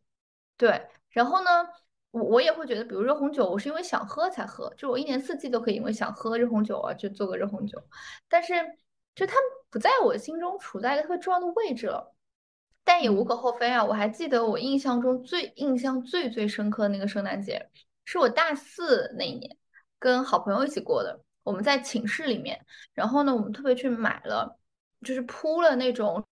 [0.56, 1.50] 对，然后呢？
[2.16, 7.78] 我我也会觉得，比如热红酒，我是因为想喝才喝，就我一年四季都可以因为想喝热红酒啊，就做个热红酒。
[8.26, 8.54] 但是，
[9.14, 9.34] 就它
[9.68, 12.14] 不在我心中处在一个特别重要的位置了。
[12.84, 17.68] 但也无可厚非啊，我还记得我印象中最印象最最深刻的那个圣诞节，
[18.06, 19.54] 是我大四那一年
[19.98, 21.20] 跟好朋友一起过的。
[21.42, 22.58] 我们在寝室里面，
[22.94, 24.58] 然后呢，我们特别去买了，
[25.02, 26.24] 就是铺了那种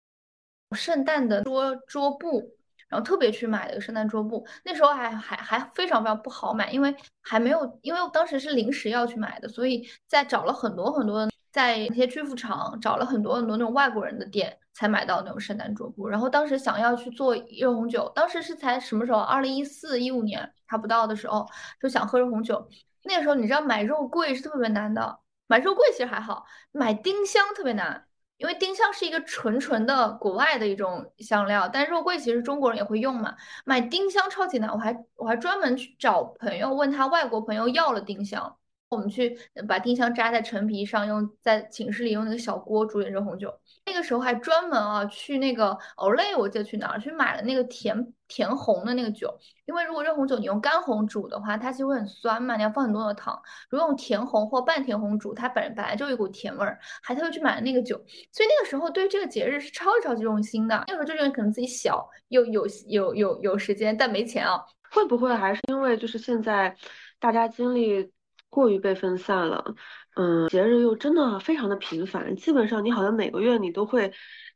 [0.73, 2.57] 圣诞的桌桌布。
[2.95, 16.07] 然后特别去买了个圣诞桌布，那时候还还还非常非常不好买，因为还没有，因为我当时是临时要去买的，所以在找了很多很多，在一些居服厂找了很多很多那种外国人的店才买到那种圣诞桌布。
[16.07, 19.19] 然后当时想要去做热红酒，当时是才什么时候？
[19.19, 21.45] 二零一四一五年还不到的时候，
[21.83, 22.69] 就想喝热红酒。
[23.03, 25.19] 那个时候你知道买肉桂是特别难的，
[25.49, 28.07] 买肉桂其实还好，买丁香特别难。
[28.37, 33.35] 因为丁香是一个纯纯的国外的一种香料，但肉桂其实中国人也会用嘛。
[33.65, 38.57] 买丁香超级难，我还我还专门去找朋友问他外国朋友要了丁香。
[38.95, 39.37] 我们去
[39.69, 43.53] 把丁香扎在陈皮上，用在寝室里用那个小锅煮点热红酒。
[43.87, 49.39] 那个时候还专门啊去那个 Olay，我记得去哪儿去买了那个甜甜红的那个酒。
[49.67, 53.39] 因为如果热红酒你用干红煮的话，它其实会很酸嘛，你要放很多的糖。
[53.69, 57.97] 如果用甜红或半甜红煮，它本本来就有一股甜味儿，还特别去买了那个酒。
[58.33, 60.83] 所以那个时候对这个节日是超级超级用心的。
[60.87, 64.65] 那个时候就觉得可能自己小又有有有有时间，但没钱啊。
[64.91, 66.75] 会不会还是因为就是现在
[67.19, 68.14] 大家精力？
[68.55, 69.75] 过于被分散了，
[70.15, 74.13] 嗯，节日又真的非常的频繁，基本上你好像每个月你都会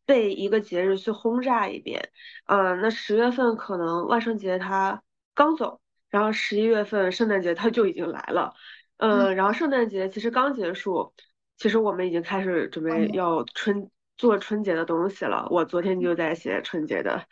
[0.06, 2.10] 被一个节日去轰炸一遍，
[2.46, 5.02] 嗯，那十月份可能万圣节它
[5.34, 5.80] 刚走，
[6.10, 8.54] 然后十一月份圣诞节它就已经来了，
[8.98, 11.12] 嗯，然后圣诞节其实刚结束，
[11.56, 13.08] 其实我们已经开始准备。
[13.08, 17.26] 要春做春节的东西了，我昨天就在写春节的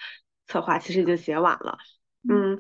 [0.48, 1.78] 策划，其实已经写完了，
[2.28, 2.58] 嗯。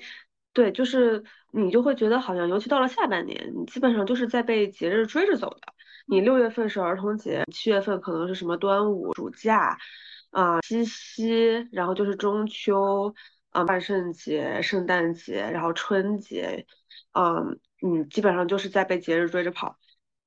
[0.56, 5.60] 对，就是你就会觉得好像，尤其到了下半年，你基本上就是在被节日追着走的。
[6.06, 9.76] 你六月份是儿童节，七月份可能是什么端午、暑假，
[10.30, 13.14] 啊，七夕，然后就是中秋，
[13.50, 16.64] 啊，万圣节、圣诞节，然后春节，
[17.12, 19.76] 嗯，你基本上就是在被节日追着跑。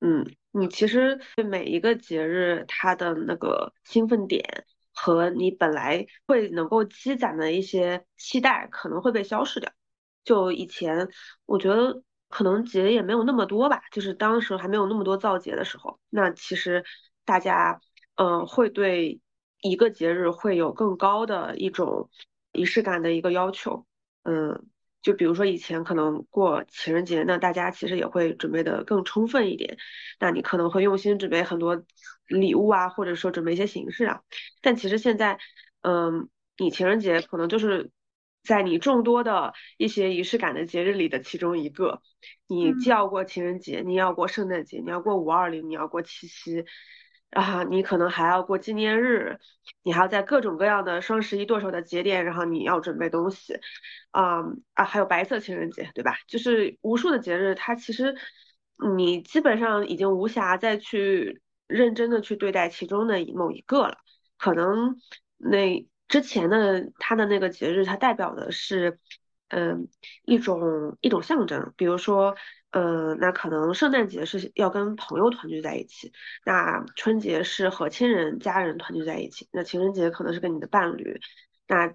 [0.00, 4.64] 嗯，你其实对每一个节日它的那个兴奋点
[4.94, 9.72] 和你本来会能够积攒的一些期待，可能会被消失掉。
[10.30, 11.08] 就以前，
[11.44, 16.84] 我觉得可能节也没有那么多吧，就是当时还没有那么多造节的时候，那其实
[17.24, 17.80] 大家，
[18.14, 19.20] 嗯，会对
[19.60, 22.10] 一个节日会有更高的一种
[22.52, 23.84] 仪式感的一个要求，
[24.22, 24.68] 嗯，
[25.02, 29.78] 就比如说以前可能过情人节，那大家其实也会准备的更充分一点，
[30.20, 31.82] 那你可能会用心准备很多
[32.28, 34.22] 礼物啊，或者说准备一些形式啊，
[34.62, 35.40] 但其实现在，
[35.82, 37.90] 嗯，你情人节可能就是。
[38.42, 42.00] 在你众多的一些仪式感的节日里的其中一个，
[42.46, 46.64] 你既要过情人节，你要过圣诞节，你要过五二零，你要过七夕，
[47.30, 49.38] 啊，你可能还要过纪念日，
[49.82, 53.54] 你还要在各种各样的双十一剁手的节点，然后你要准备东西，
[54.10, 54.40] 啊
[54.72, 56.14] 啊，还有白色情人节，对吧？
[56.26, 58.16] 就是无数的节日，它其实
[58.96, 63.98] 你基本上已经无暇再去认真的去对待其中的某一个了，
[64.38, 64.96] 可能
[65.36, 65.86] 那。
[66.10, 68.98] 之前的他的那个节日，它代表的是，
[69.48, 69.88] 嗯，
[70.24, 71.72] 一种一种象征。
[71.76, 72.36] 比如说，
[72.72, 76.12] 嗯，那可能圣诞节是要跟朋友团聚在一起，
[76.44, 81.20] 那春节是和亲人家人团聚在一起，那情人节可能是跟你的伴侣。
[81.68, 81.94] 那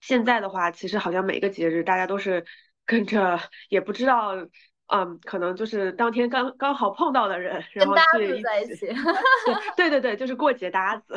[0.00, 2.44] 现在的话，其实好像每个节日大家都是
[2.86, 4.36] 跟着，也不知道，
[4.86, 8.86] 嗯，可能就是当天刚刚好碰到的人，然后聚在一起。
[9.76, 11.14] 对对对，就是过节搭子。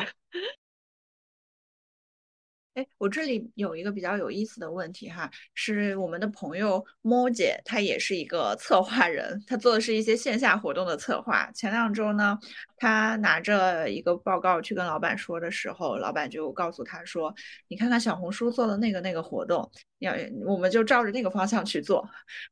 [2.76, 11.51] 哎，我这里有一个比较有意思的问题哈，是我们的朋友莫姐，她也是一个策划人，她做的是一些线下活动的策划。
[11.51, 12.36] 前两周呢，
[12.78, 17.32] 她拿着一个报告去跟老板说的时候，老板就告诉她说
[17.69, 19.69] ：“你看看小红书做的那个那个活动，
[19.99, 22.03] 要我们就照着那个方向去做。”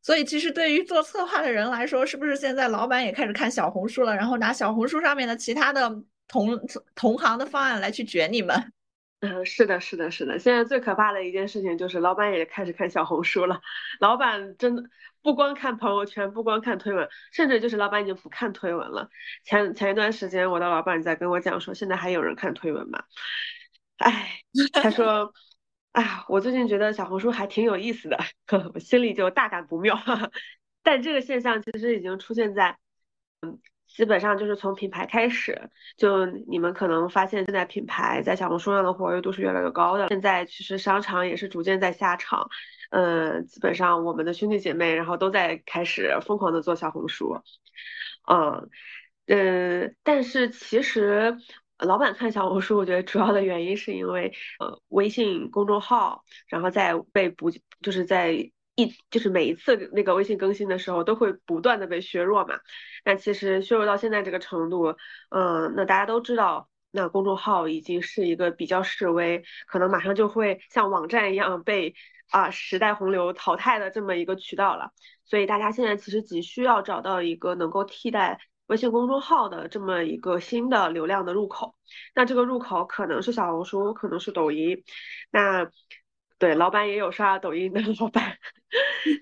[0.03, 5.89] 所以，其实对于做策划的人来说，是不是现在老板也开始看小红书了，然后拿小红书上面的其他的
[6.27, 6.59] 同
[6.93, 8.71] 同行的方案来去卷你们？
[9.21, 10.39] 嗯，是的，是的，是的。
[10.39, 13.61] 现在最可怕的一件事情就是，老板也开始看小红书了。
[13.99, 14.83] 老板真的
[15.21, 19.11] 不光看朋友圈，不光看推文，甚至就是老板已经不看推文了。
[19.43, 23.03] 前前一段时间，我的老板在跟我讲说，现在还有人看推文吗？
[23.97, 24.41] 哎，
[24.73, 25.31] 他说，
[25.91, 28.17] 啊，我最近觉得小红书还挺有意思的，
[28.73, 29.95] 我心里就大感不妙。
[30.81, 32.79] 但这个现象其实已经出现在，
[33.41, 33.59] 嗯。
[33.95, 40.07] 基本上就是从品牌开始，就你们可能发现现在品牌在小红书上的活跃度是越来越高的。
[40.07, 42.49] 现在其实商场也是逐渐在下场，
[42.91, 47.41] 嗯，基本上我们的兄弟姐妹然后都在开始疯狂的做小红书，
[48.27, 48.69] 嗯，
[49.27, 51.37] 嗯，但是其实
[51.77, 58.51] 老板看小红书，我觉得主要的原因是因为呃微信公众号，然后在被补，就是在。
[58.75, 62.59] 一就是每一次那个微信更新的时候，都会不断的被削弱嘛。
[63.03, 64.95] 那其实削弱到现在这个程度，
[65.29, 71.93] 嗯，那大家都知道，那公众号已经是一个比较示威，可能马上就会像网站一样被
[72.29, 74.91] 啊时代洪流淘汰的这么一个渠道了。
[75.25, 81.75] 所以大家现在其实急需要找到一个能够替代微信公众号的这么一个新的流量的入口。
[82.15, 84.83] 那这个入口可能是小红书，可能是抖音。
[85.31, 85.69] 那
[86.41, 88.35] 对，老板也有刷抖音的 老板，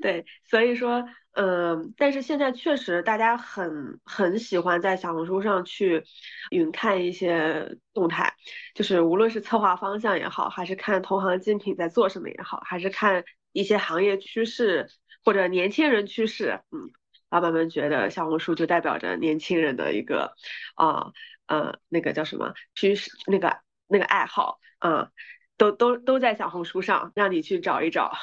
[0.02, 1.04] 对，所以说，
[1.34, 6.02] 嗯，但是现在确实大家很很喜欢在小红书上去
[6.50, 8.34] 云看一些动态，
[8.74, 14.88] 就是无论是策划方向也好，还是看同行竞品在做什么也好，还是看一些行业趋势
[15.26, 16.88] 或者年轻人趋势，嗯，
[17.30, 20.36] 老板们觉得小红书就代表着年轻人的一个
[20.76, 21.12] 啊
[21.48, 25.12] 呃那个叫什么趋势那个那个爱好啊，
[25.60, 28.14] 都都都在小红书上，让你去找一找。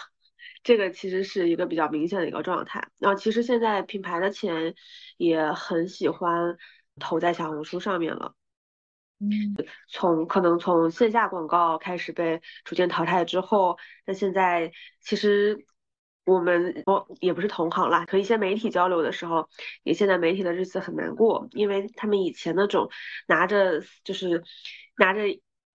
[0.62, 2.89] 这个其实是一个比较明显的一个状态。
[2.99, 4.74] 然后其实现在品牌的钱
[5.18, 6.57] 也很喜欢
[6.99, 8.34] 投在小红书上面了。
[9.18, 9.28] 嗯，
[9.89, 13.76] 从可能从线下广告开始被逐渐淘汰之后，
[14.07, 14.72] 那现在
[15.03, 15.66] 其实
[16.24, 19.49] 我们我也不是同行啦，和一些媒体交流的时候，
[19.82, 22.91] 也现在媒体的日子很难过，因为他们以前那种
[23.28, 24.43] 拿着就是
[24.97, 25.20] 拿着。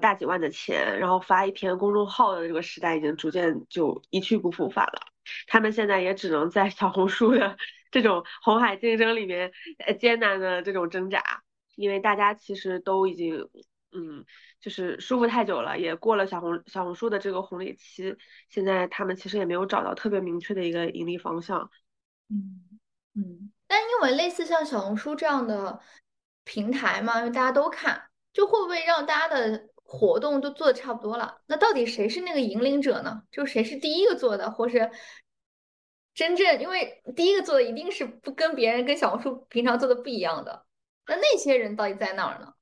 [0.01, 4.99] 大几万的钱，然后发一篇公众号的这个时代已经逐渐就一去不复返了。
[5.47, 7.55] 他们现在也只能在小红书的
[7.91, 9.51] 这种红海竞争里面
[9.85, 11.43] 呃艰难的这种挣扎，
[11.75, 13.47] 因为大家其实都已经
[13.93, 14.25] 嗯，
[14.59, 18.17] 就是舒服太久了，也过了小红小红书的这个红利期。
[18.49, 21.69] 现在他们其实也没有找到特别明确的一个盈利方向。
[22.29, 22.79] 嗯
[23.13, 25.79] 嗯，但因为类似像小红书这样的
[26.43, 29.69] 平台嘛，因为大家都看，就会不会让大家的。
[29.93, 33.23] 活动都做的差不多了，那到底谁是那个引领者呢？
[33.29, 34.89] 就谁是第一个做的，或是
[36.13, 40.65] 真正因为第一个做的一定是不跟别人跟小红书平常做的不一样的。
[41.07, 42.53] 那那些人到底在哪儿呢？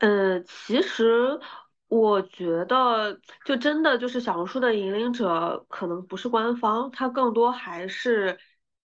[0.00, 1.40] 呃，其实
[1.88, 8.38] 我觉得，就真的就是小红书的引领者，可能不是官方，它更多还是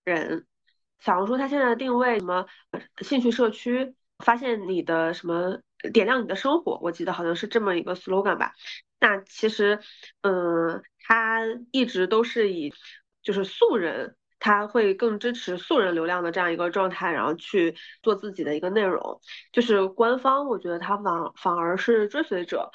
[0.06, 0.48] 人。
[1.02, 2.46] 小红书它现在的定位什么
[3.00, 5.60] 兴趣社区，发现你的什么。
[5.92, 8.54] 点亮你的生活，我记得好像是这么一个 slogan 吧。
[9.00, 9.80] 那其实，
[10.22, 12.74] 嗯，他一直都是以
[13.22, 19.20] 就是素人，他会更支持素人流量的这样一个状态，然后去做自己的一个内容。
[19.52, 22.72] 就是官方，我觉得他反反而是追随者。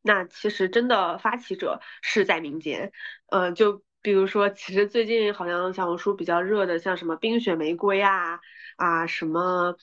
[0.00, 2.92] 那其实真的发起者是在民间。
[3.26, 8.40] 嗯，就比如说，其实最近好像小红书比较热的，像什么冰雪玫瑰啊
[8.76, 9.76] 啊什么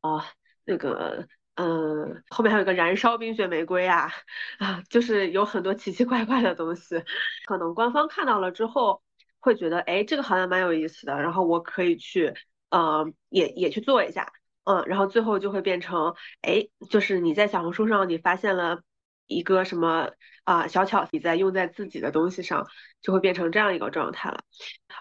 [0.00, 0.24] 啊
[0.64, 1.28] 那个。
[1.56, 4.12] 嗯，后面还有个燃烧冰雪玫瑰啊，
[4.58, 7.02] 啊，就是有很多奇奇怪怪的东西，
[7.46, 9.02] 可能官方看到了之后
[9.40, 12.34] 会觉得，哎，这个好像蛮有意思的，然后我可以去，
[12.70, 14.30] 嗯，也也去做一下，
[14.64, 18.82] 嗯，然后最后就会变成，哎，就是你在小红书上你发现了
[19.26, 20.10] 一个什么
[20.44, 22.66] 啊小巧，你在用在自己的东西上，
[23.02, 24.40] 就会变成这样一个状态了，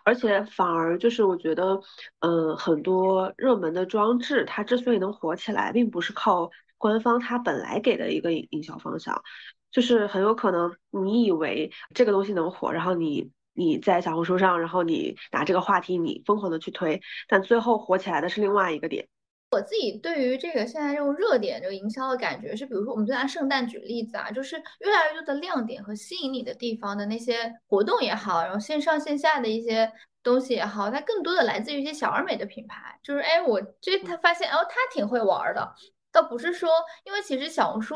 [0.04, 1.82] 而且反而就是我觉得，
[2.20, 6.50] 嗯，很多热门的装置它之所以能火起来，并不是靠。
[6.78, 9.24] 官方它本来给的一个营销方向，
[9.72, 19.08] 就是很有可能你以为这个东西能火，然后你你在小红书上，然后你拿这个话题你疯狂的去推，但最后火起来的是另外一个点。
[19.56, 29.90] 我自己对于这个现在这种热点这个营销的感觉是，比如说我们就拿圣诞举例子啊，就是越来越多的亮点和吸引你的地方的那些活动也好，然后线上线下的一些
[30.22, 35.74] 东西也好，它更多的来自于一些小而美的品牌，就是哎，我这他发现哦，他挺会玩的。
[36.12, 36.70] 倒不是说，
[37.06, 37.96] 因为其实小红书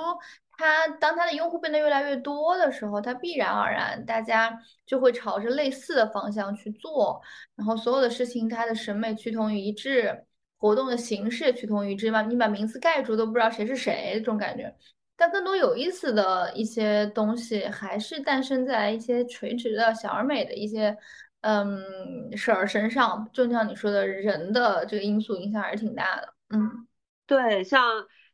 [0.58, 4.54] 它当它的用户变得越来越多的时候，它必然而然大家
[4.86, 7.22] 就会朝着类似的方向去做，
[7.56, 10.26] 然后所有的事情它的审美趋同于一致，
[10.60, 14.72] 活动的形式趋同于之嘛，你把名字盖住都不知道谁是谁这种感觉。
[15.18, 20.96] 但更多有意思的一些东西，还是诞生在一些垂直的小而美的一些
[21.42, 26.86] 嗯事儿身上，就像你说的，人的这个因素影响还是挺大的，嗯。
[27.26, 27.84] 对，像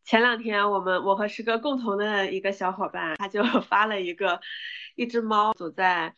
[0.06, 4.40] 前两天我们我和师哥共同的一个小伙伴，他就发了一个
[4.96, 6.14] 一只猫走在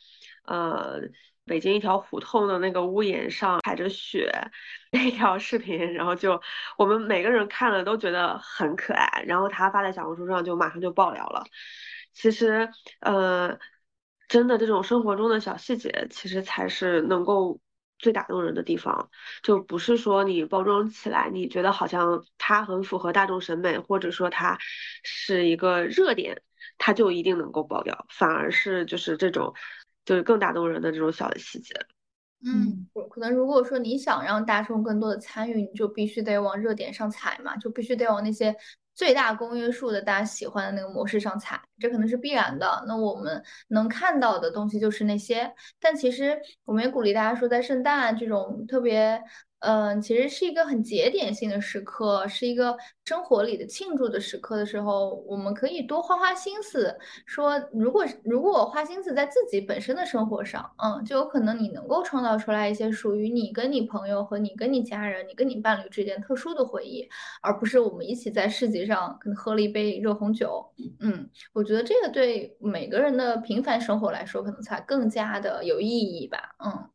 [0.45, 0.99] 呃
[1.47, 4.31] 北京一条胡同的那个屋檐上踩着雪
[4.91, 6.41] 那条视频，然后就
[6.77, 11.43] 我们每个人看了都觉得很可爱，然后他发在小红书上就马上就爆料了。
[12.13, 12.69] 其实
[12.99, 13.57] 呃
[14.27, 17.59] 真的这种生活中的小细节，其实才是能够。
[17.99, 19.09] 最打动人的地方，
[19.41, 24.55] 就不是说你包装起来，你觉得好像它很符合大众审美，或者说它
[25.01, 26.43] 是一个热点，
[26.77, 29.55] 它就一定能够爆掉，反而是就是这种，
[30.07, 31.75] 就是更打动人的这种小的细节。
[32.45, 38.55] 嗯，可能如果说你想让大众更多的参与，你就必须得往热点上踩嘛，就必须得往那些。
[38.95, 42.83] 最大公约数的大家喜欢的那个模式上踩，这可能是必然的。
[42.87, 46.35] 那我们能看到的东西就是那些，但其实
[46.65, 49.21] 我们也鼓励大家说，在圣诞这种特别。
[49.59, 56.95] 嗯，其实是一个很节点性的时刻，是一个生活里的庆祝的时刻的时候，我们可以多花花心思。
[57.25, 67.09] 说，如果如果我花心思在自己本身的生活上，嗯，就有可能你能够创造出来一些属于你跟你朋友和你跟你家人、你跟你伴侣之间特殊的回忆，
[67.41, 70.63] 而不是我们一起在市集上可能喝了一杯热红酒。
[70.99, 76.55] 嗯，我觉得这个对每个人的平凡生活来说，可能才更加的有意义吧。
[76.63, 76.89] 嗯。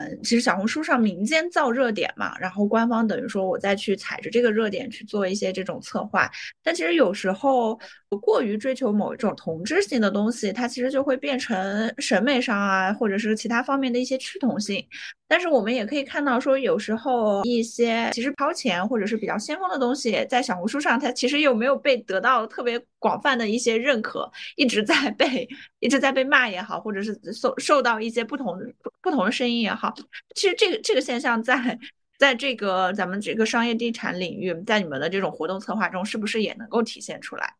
[0.00, 6.30] 嗯，其实小红书上民间造热点嘛，然后官方等于说我再去踩着这个热点去做一些这种策划。
[6.62, 7.78] 但其实有时候
[8.08, 14.82] 我过于追求某一种同质性的东西，它其实就会变成审美上啊，或者是其他方面的一些趋同性。
[15.28, 25.48] 但是我们也可以看到，说有时候一些其实超前或者是比较先锋的东西，在小红书上，它其实又没有被得到特别广泛的一些认可，一直在被
[25.80, 28.56] 一直在被骂也好，或者是受受到一些不同
[29.02, 29.92] 不同的声音也好。
[30.36, 31.76] 其实这个这个现象在
[32.18, 37.54] 在这个咱们这个商业地产领域，在你们的这种活动策划中，是不是也能够体现出来？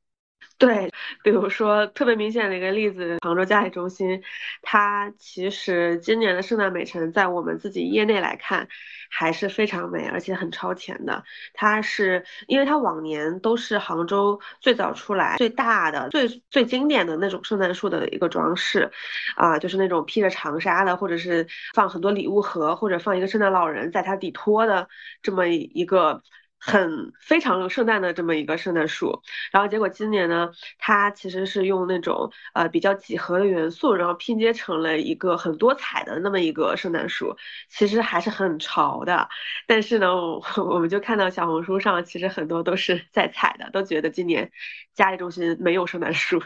[0.60, 0.92] 对，
[1.24, 4.22] 比如说特别明显的一个例子，杭州嘉里中心，
[4.60, 8.68] 它其实今年的圣诞美城，在我们自己业内来看，
[9.08, 11.24] 还是非常美，而且很超前的。
[11.54, 18.90] 它是因为它往年都是杭州最早出来、最大的、最最经典的那种圣诞树的一个装饰，
[19.36, 24.86] 啊，就是那种披着长纱的，或者是放很多礼物盒，或者放一个圣诞老人在它底托的
[25.22, 26.22] 这么一个。
[26.62, 37.34] 很非常有圣诞的这么一个圣诞树，然后结果今年呢，它其实是用那种呃比较几何的元素，然后拼接成了一个很多彩的那么一个圣诞树，
[37.70, 39.26] 其实还是很潮的。
[39.66, 44.52] 但是呢，我们就看到小红书上其实很多都是在踩的，都觉得今年
[44.94, 46.42] 嘉里中心没有圣诞树，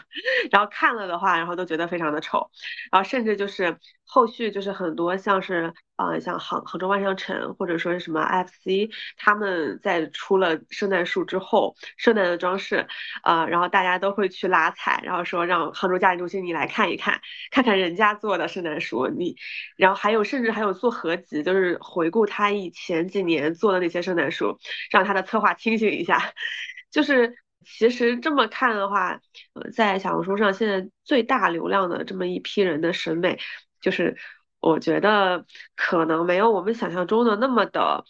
[0.49, 2.49] 然后看了的话，然后都觉得非常的丑，
[2.89, 5.73] 然后甚至就是后续就是很多像是。
[5.95, 12.85] 啊，像杭杭州万象城或者说是什么 FC，他们在出了圣诞树之后，圣诞的装饰，
[13.23, 19.37] 呃，然后大家都会去拉踩，然后说让杭州嘉里中心你来看一看，看看人家做的圣诞树，你，
[19.77, 24.59] 然后还有甚至还有做合集，就是回顾他以前几年做的那些圣诞树，
[24.91, 26.33] 让他的策划清醒一下。
[26.91, 29.21] 就是其实这么看的话，
[29.53, 33.39] 呃，在小红书上现在最大流量的这么一批人的审美，
[33.79, 34.17] 就是。
[34.65, 35.45] 我觉得
[35.75, 38.03] 可能没有我们想象中的那么的，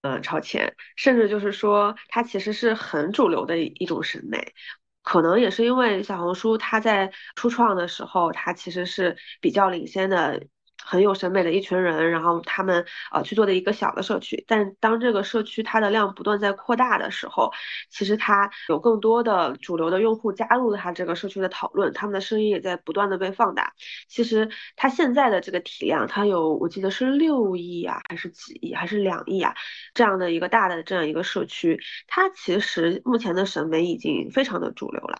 [0.00, 4.54] 嗯，超前，甚至就是说，它其实是很主流的一种审美，
[5.02, 10.42] 可能也是因为小红书它在初创的时候，它其实是比较领先的。
[10.84, 17.52] 很有审美的一群人，然后他们呃去做的一个小的社区，但当这个社区它的量不断在扩大的时候，
[17.90, 23.72] 其实它有更多的主流的用户加入了它这个社区的讨论，他们的声音也在不断的被放大。
[24.08, 29.54] 其实它现在的这个体量，它有我记得是六亿啊，还是几亿，还是两亿啊，
[29.94, 35.18] 这样的一个大的这样一个社区，它其实目前的审美已经非常的主流了。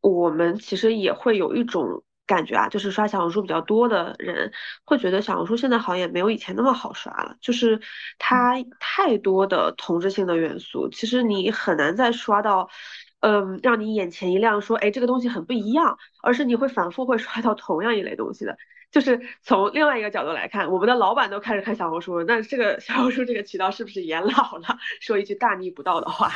[0.00, 2.04] 我们其实也会有一种。
[2.28, 4.52] 感觉啊，就是刷小红书比较多的人
[4.84, 7.80] 会觉得小红书现在好像也没有以前那么好刷了，就是
[8.18, 12.68] 它太多的同质性的元素，其实你很难再刷到，
[13.20, 18.56] 嗯，让你眼前一亮，说哎这个东西很不一样，而是你会反复会刷到同样一类东西的。
[18.90, 24.78] 就是从另外一个角度来看，我们的老板都开始看小红书，那这个小红书这个渠道是不是也老了？
[25.00, 26.32] 说一句大逆不道的话。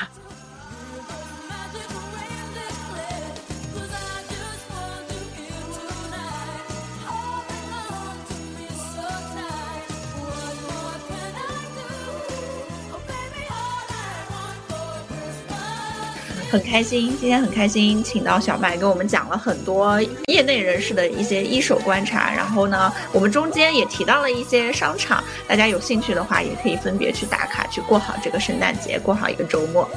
[16.52, 22.30] 很开心，今天很开心，请到小麦给我们讲了很多业内人士的一些一手观察。
[22.30, 29.88] 然后呢，我们中间也提到了一些商场，大家有兴趣的话，也可以分别去打卡，去过好这个圣诞节，过好一个周末。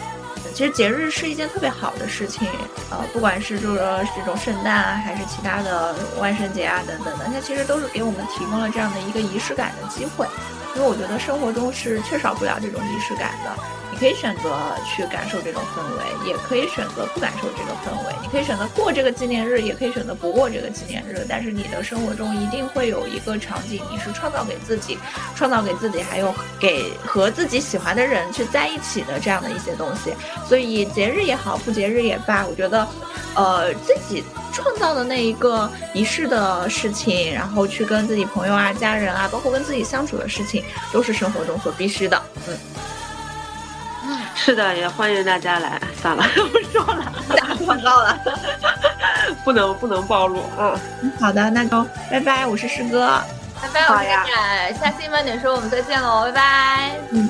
[0.53, 2.47] 其实节日是一件特别好的事情，
[2.89, 10.25] 呃，不管是就是说这种圣诞啊，还是其他的万圣节啊等等的，它其实都是给我们提供了这样的一个仪式感的机会。
[10.73, 13.51] 因为我觉得生活中是缺少不了这种仪式感的。
[13.95, 18.13] 你可以选择去感受这种氛围，也可以选择不感受这个氛围。
[18.21, 21.25] 你可以选择过这个纪念日，也可以选择不过这个纪念日。
[21.29, 24.99] 但是你的生活中一定会有一个场景，你是创造给自己、
[25.33, 30.13] 创造给自己，还有给和自己喜欢的人去在一起的这样的一些东西。
[30.45, 32.85] 所以节日也好，不节日也罢，我觉得，
[33.33, 34.21] 呃，自己
[34.51, 42.21] 创造的那一个仪式的事情，然后去跟自己朋友啊、家人啊，包括跟自己相处的事情，都是生活中所必须的。
[42.49, 42.57] 嗯。
[44.35, 45.81] 是的，也欢迎大家来。
[46.01, 48.19] 算了， 不说了，打广告了，
[49.43, 50.43] 不能不能暴露。
[50.59, 50.77] 嗯，
[51.19, 53.21] 好的，那就拜拜，我是师哥，
[53.61, 56.91] 拜拜，我是冉冉，下期慢点说，我们再见喽，拜拜。
[57.11, 57.29] 嗯。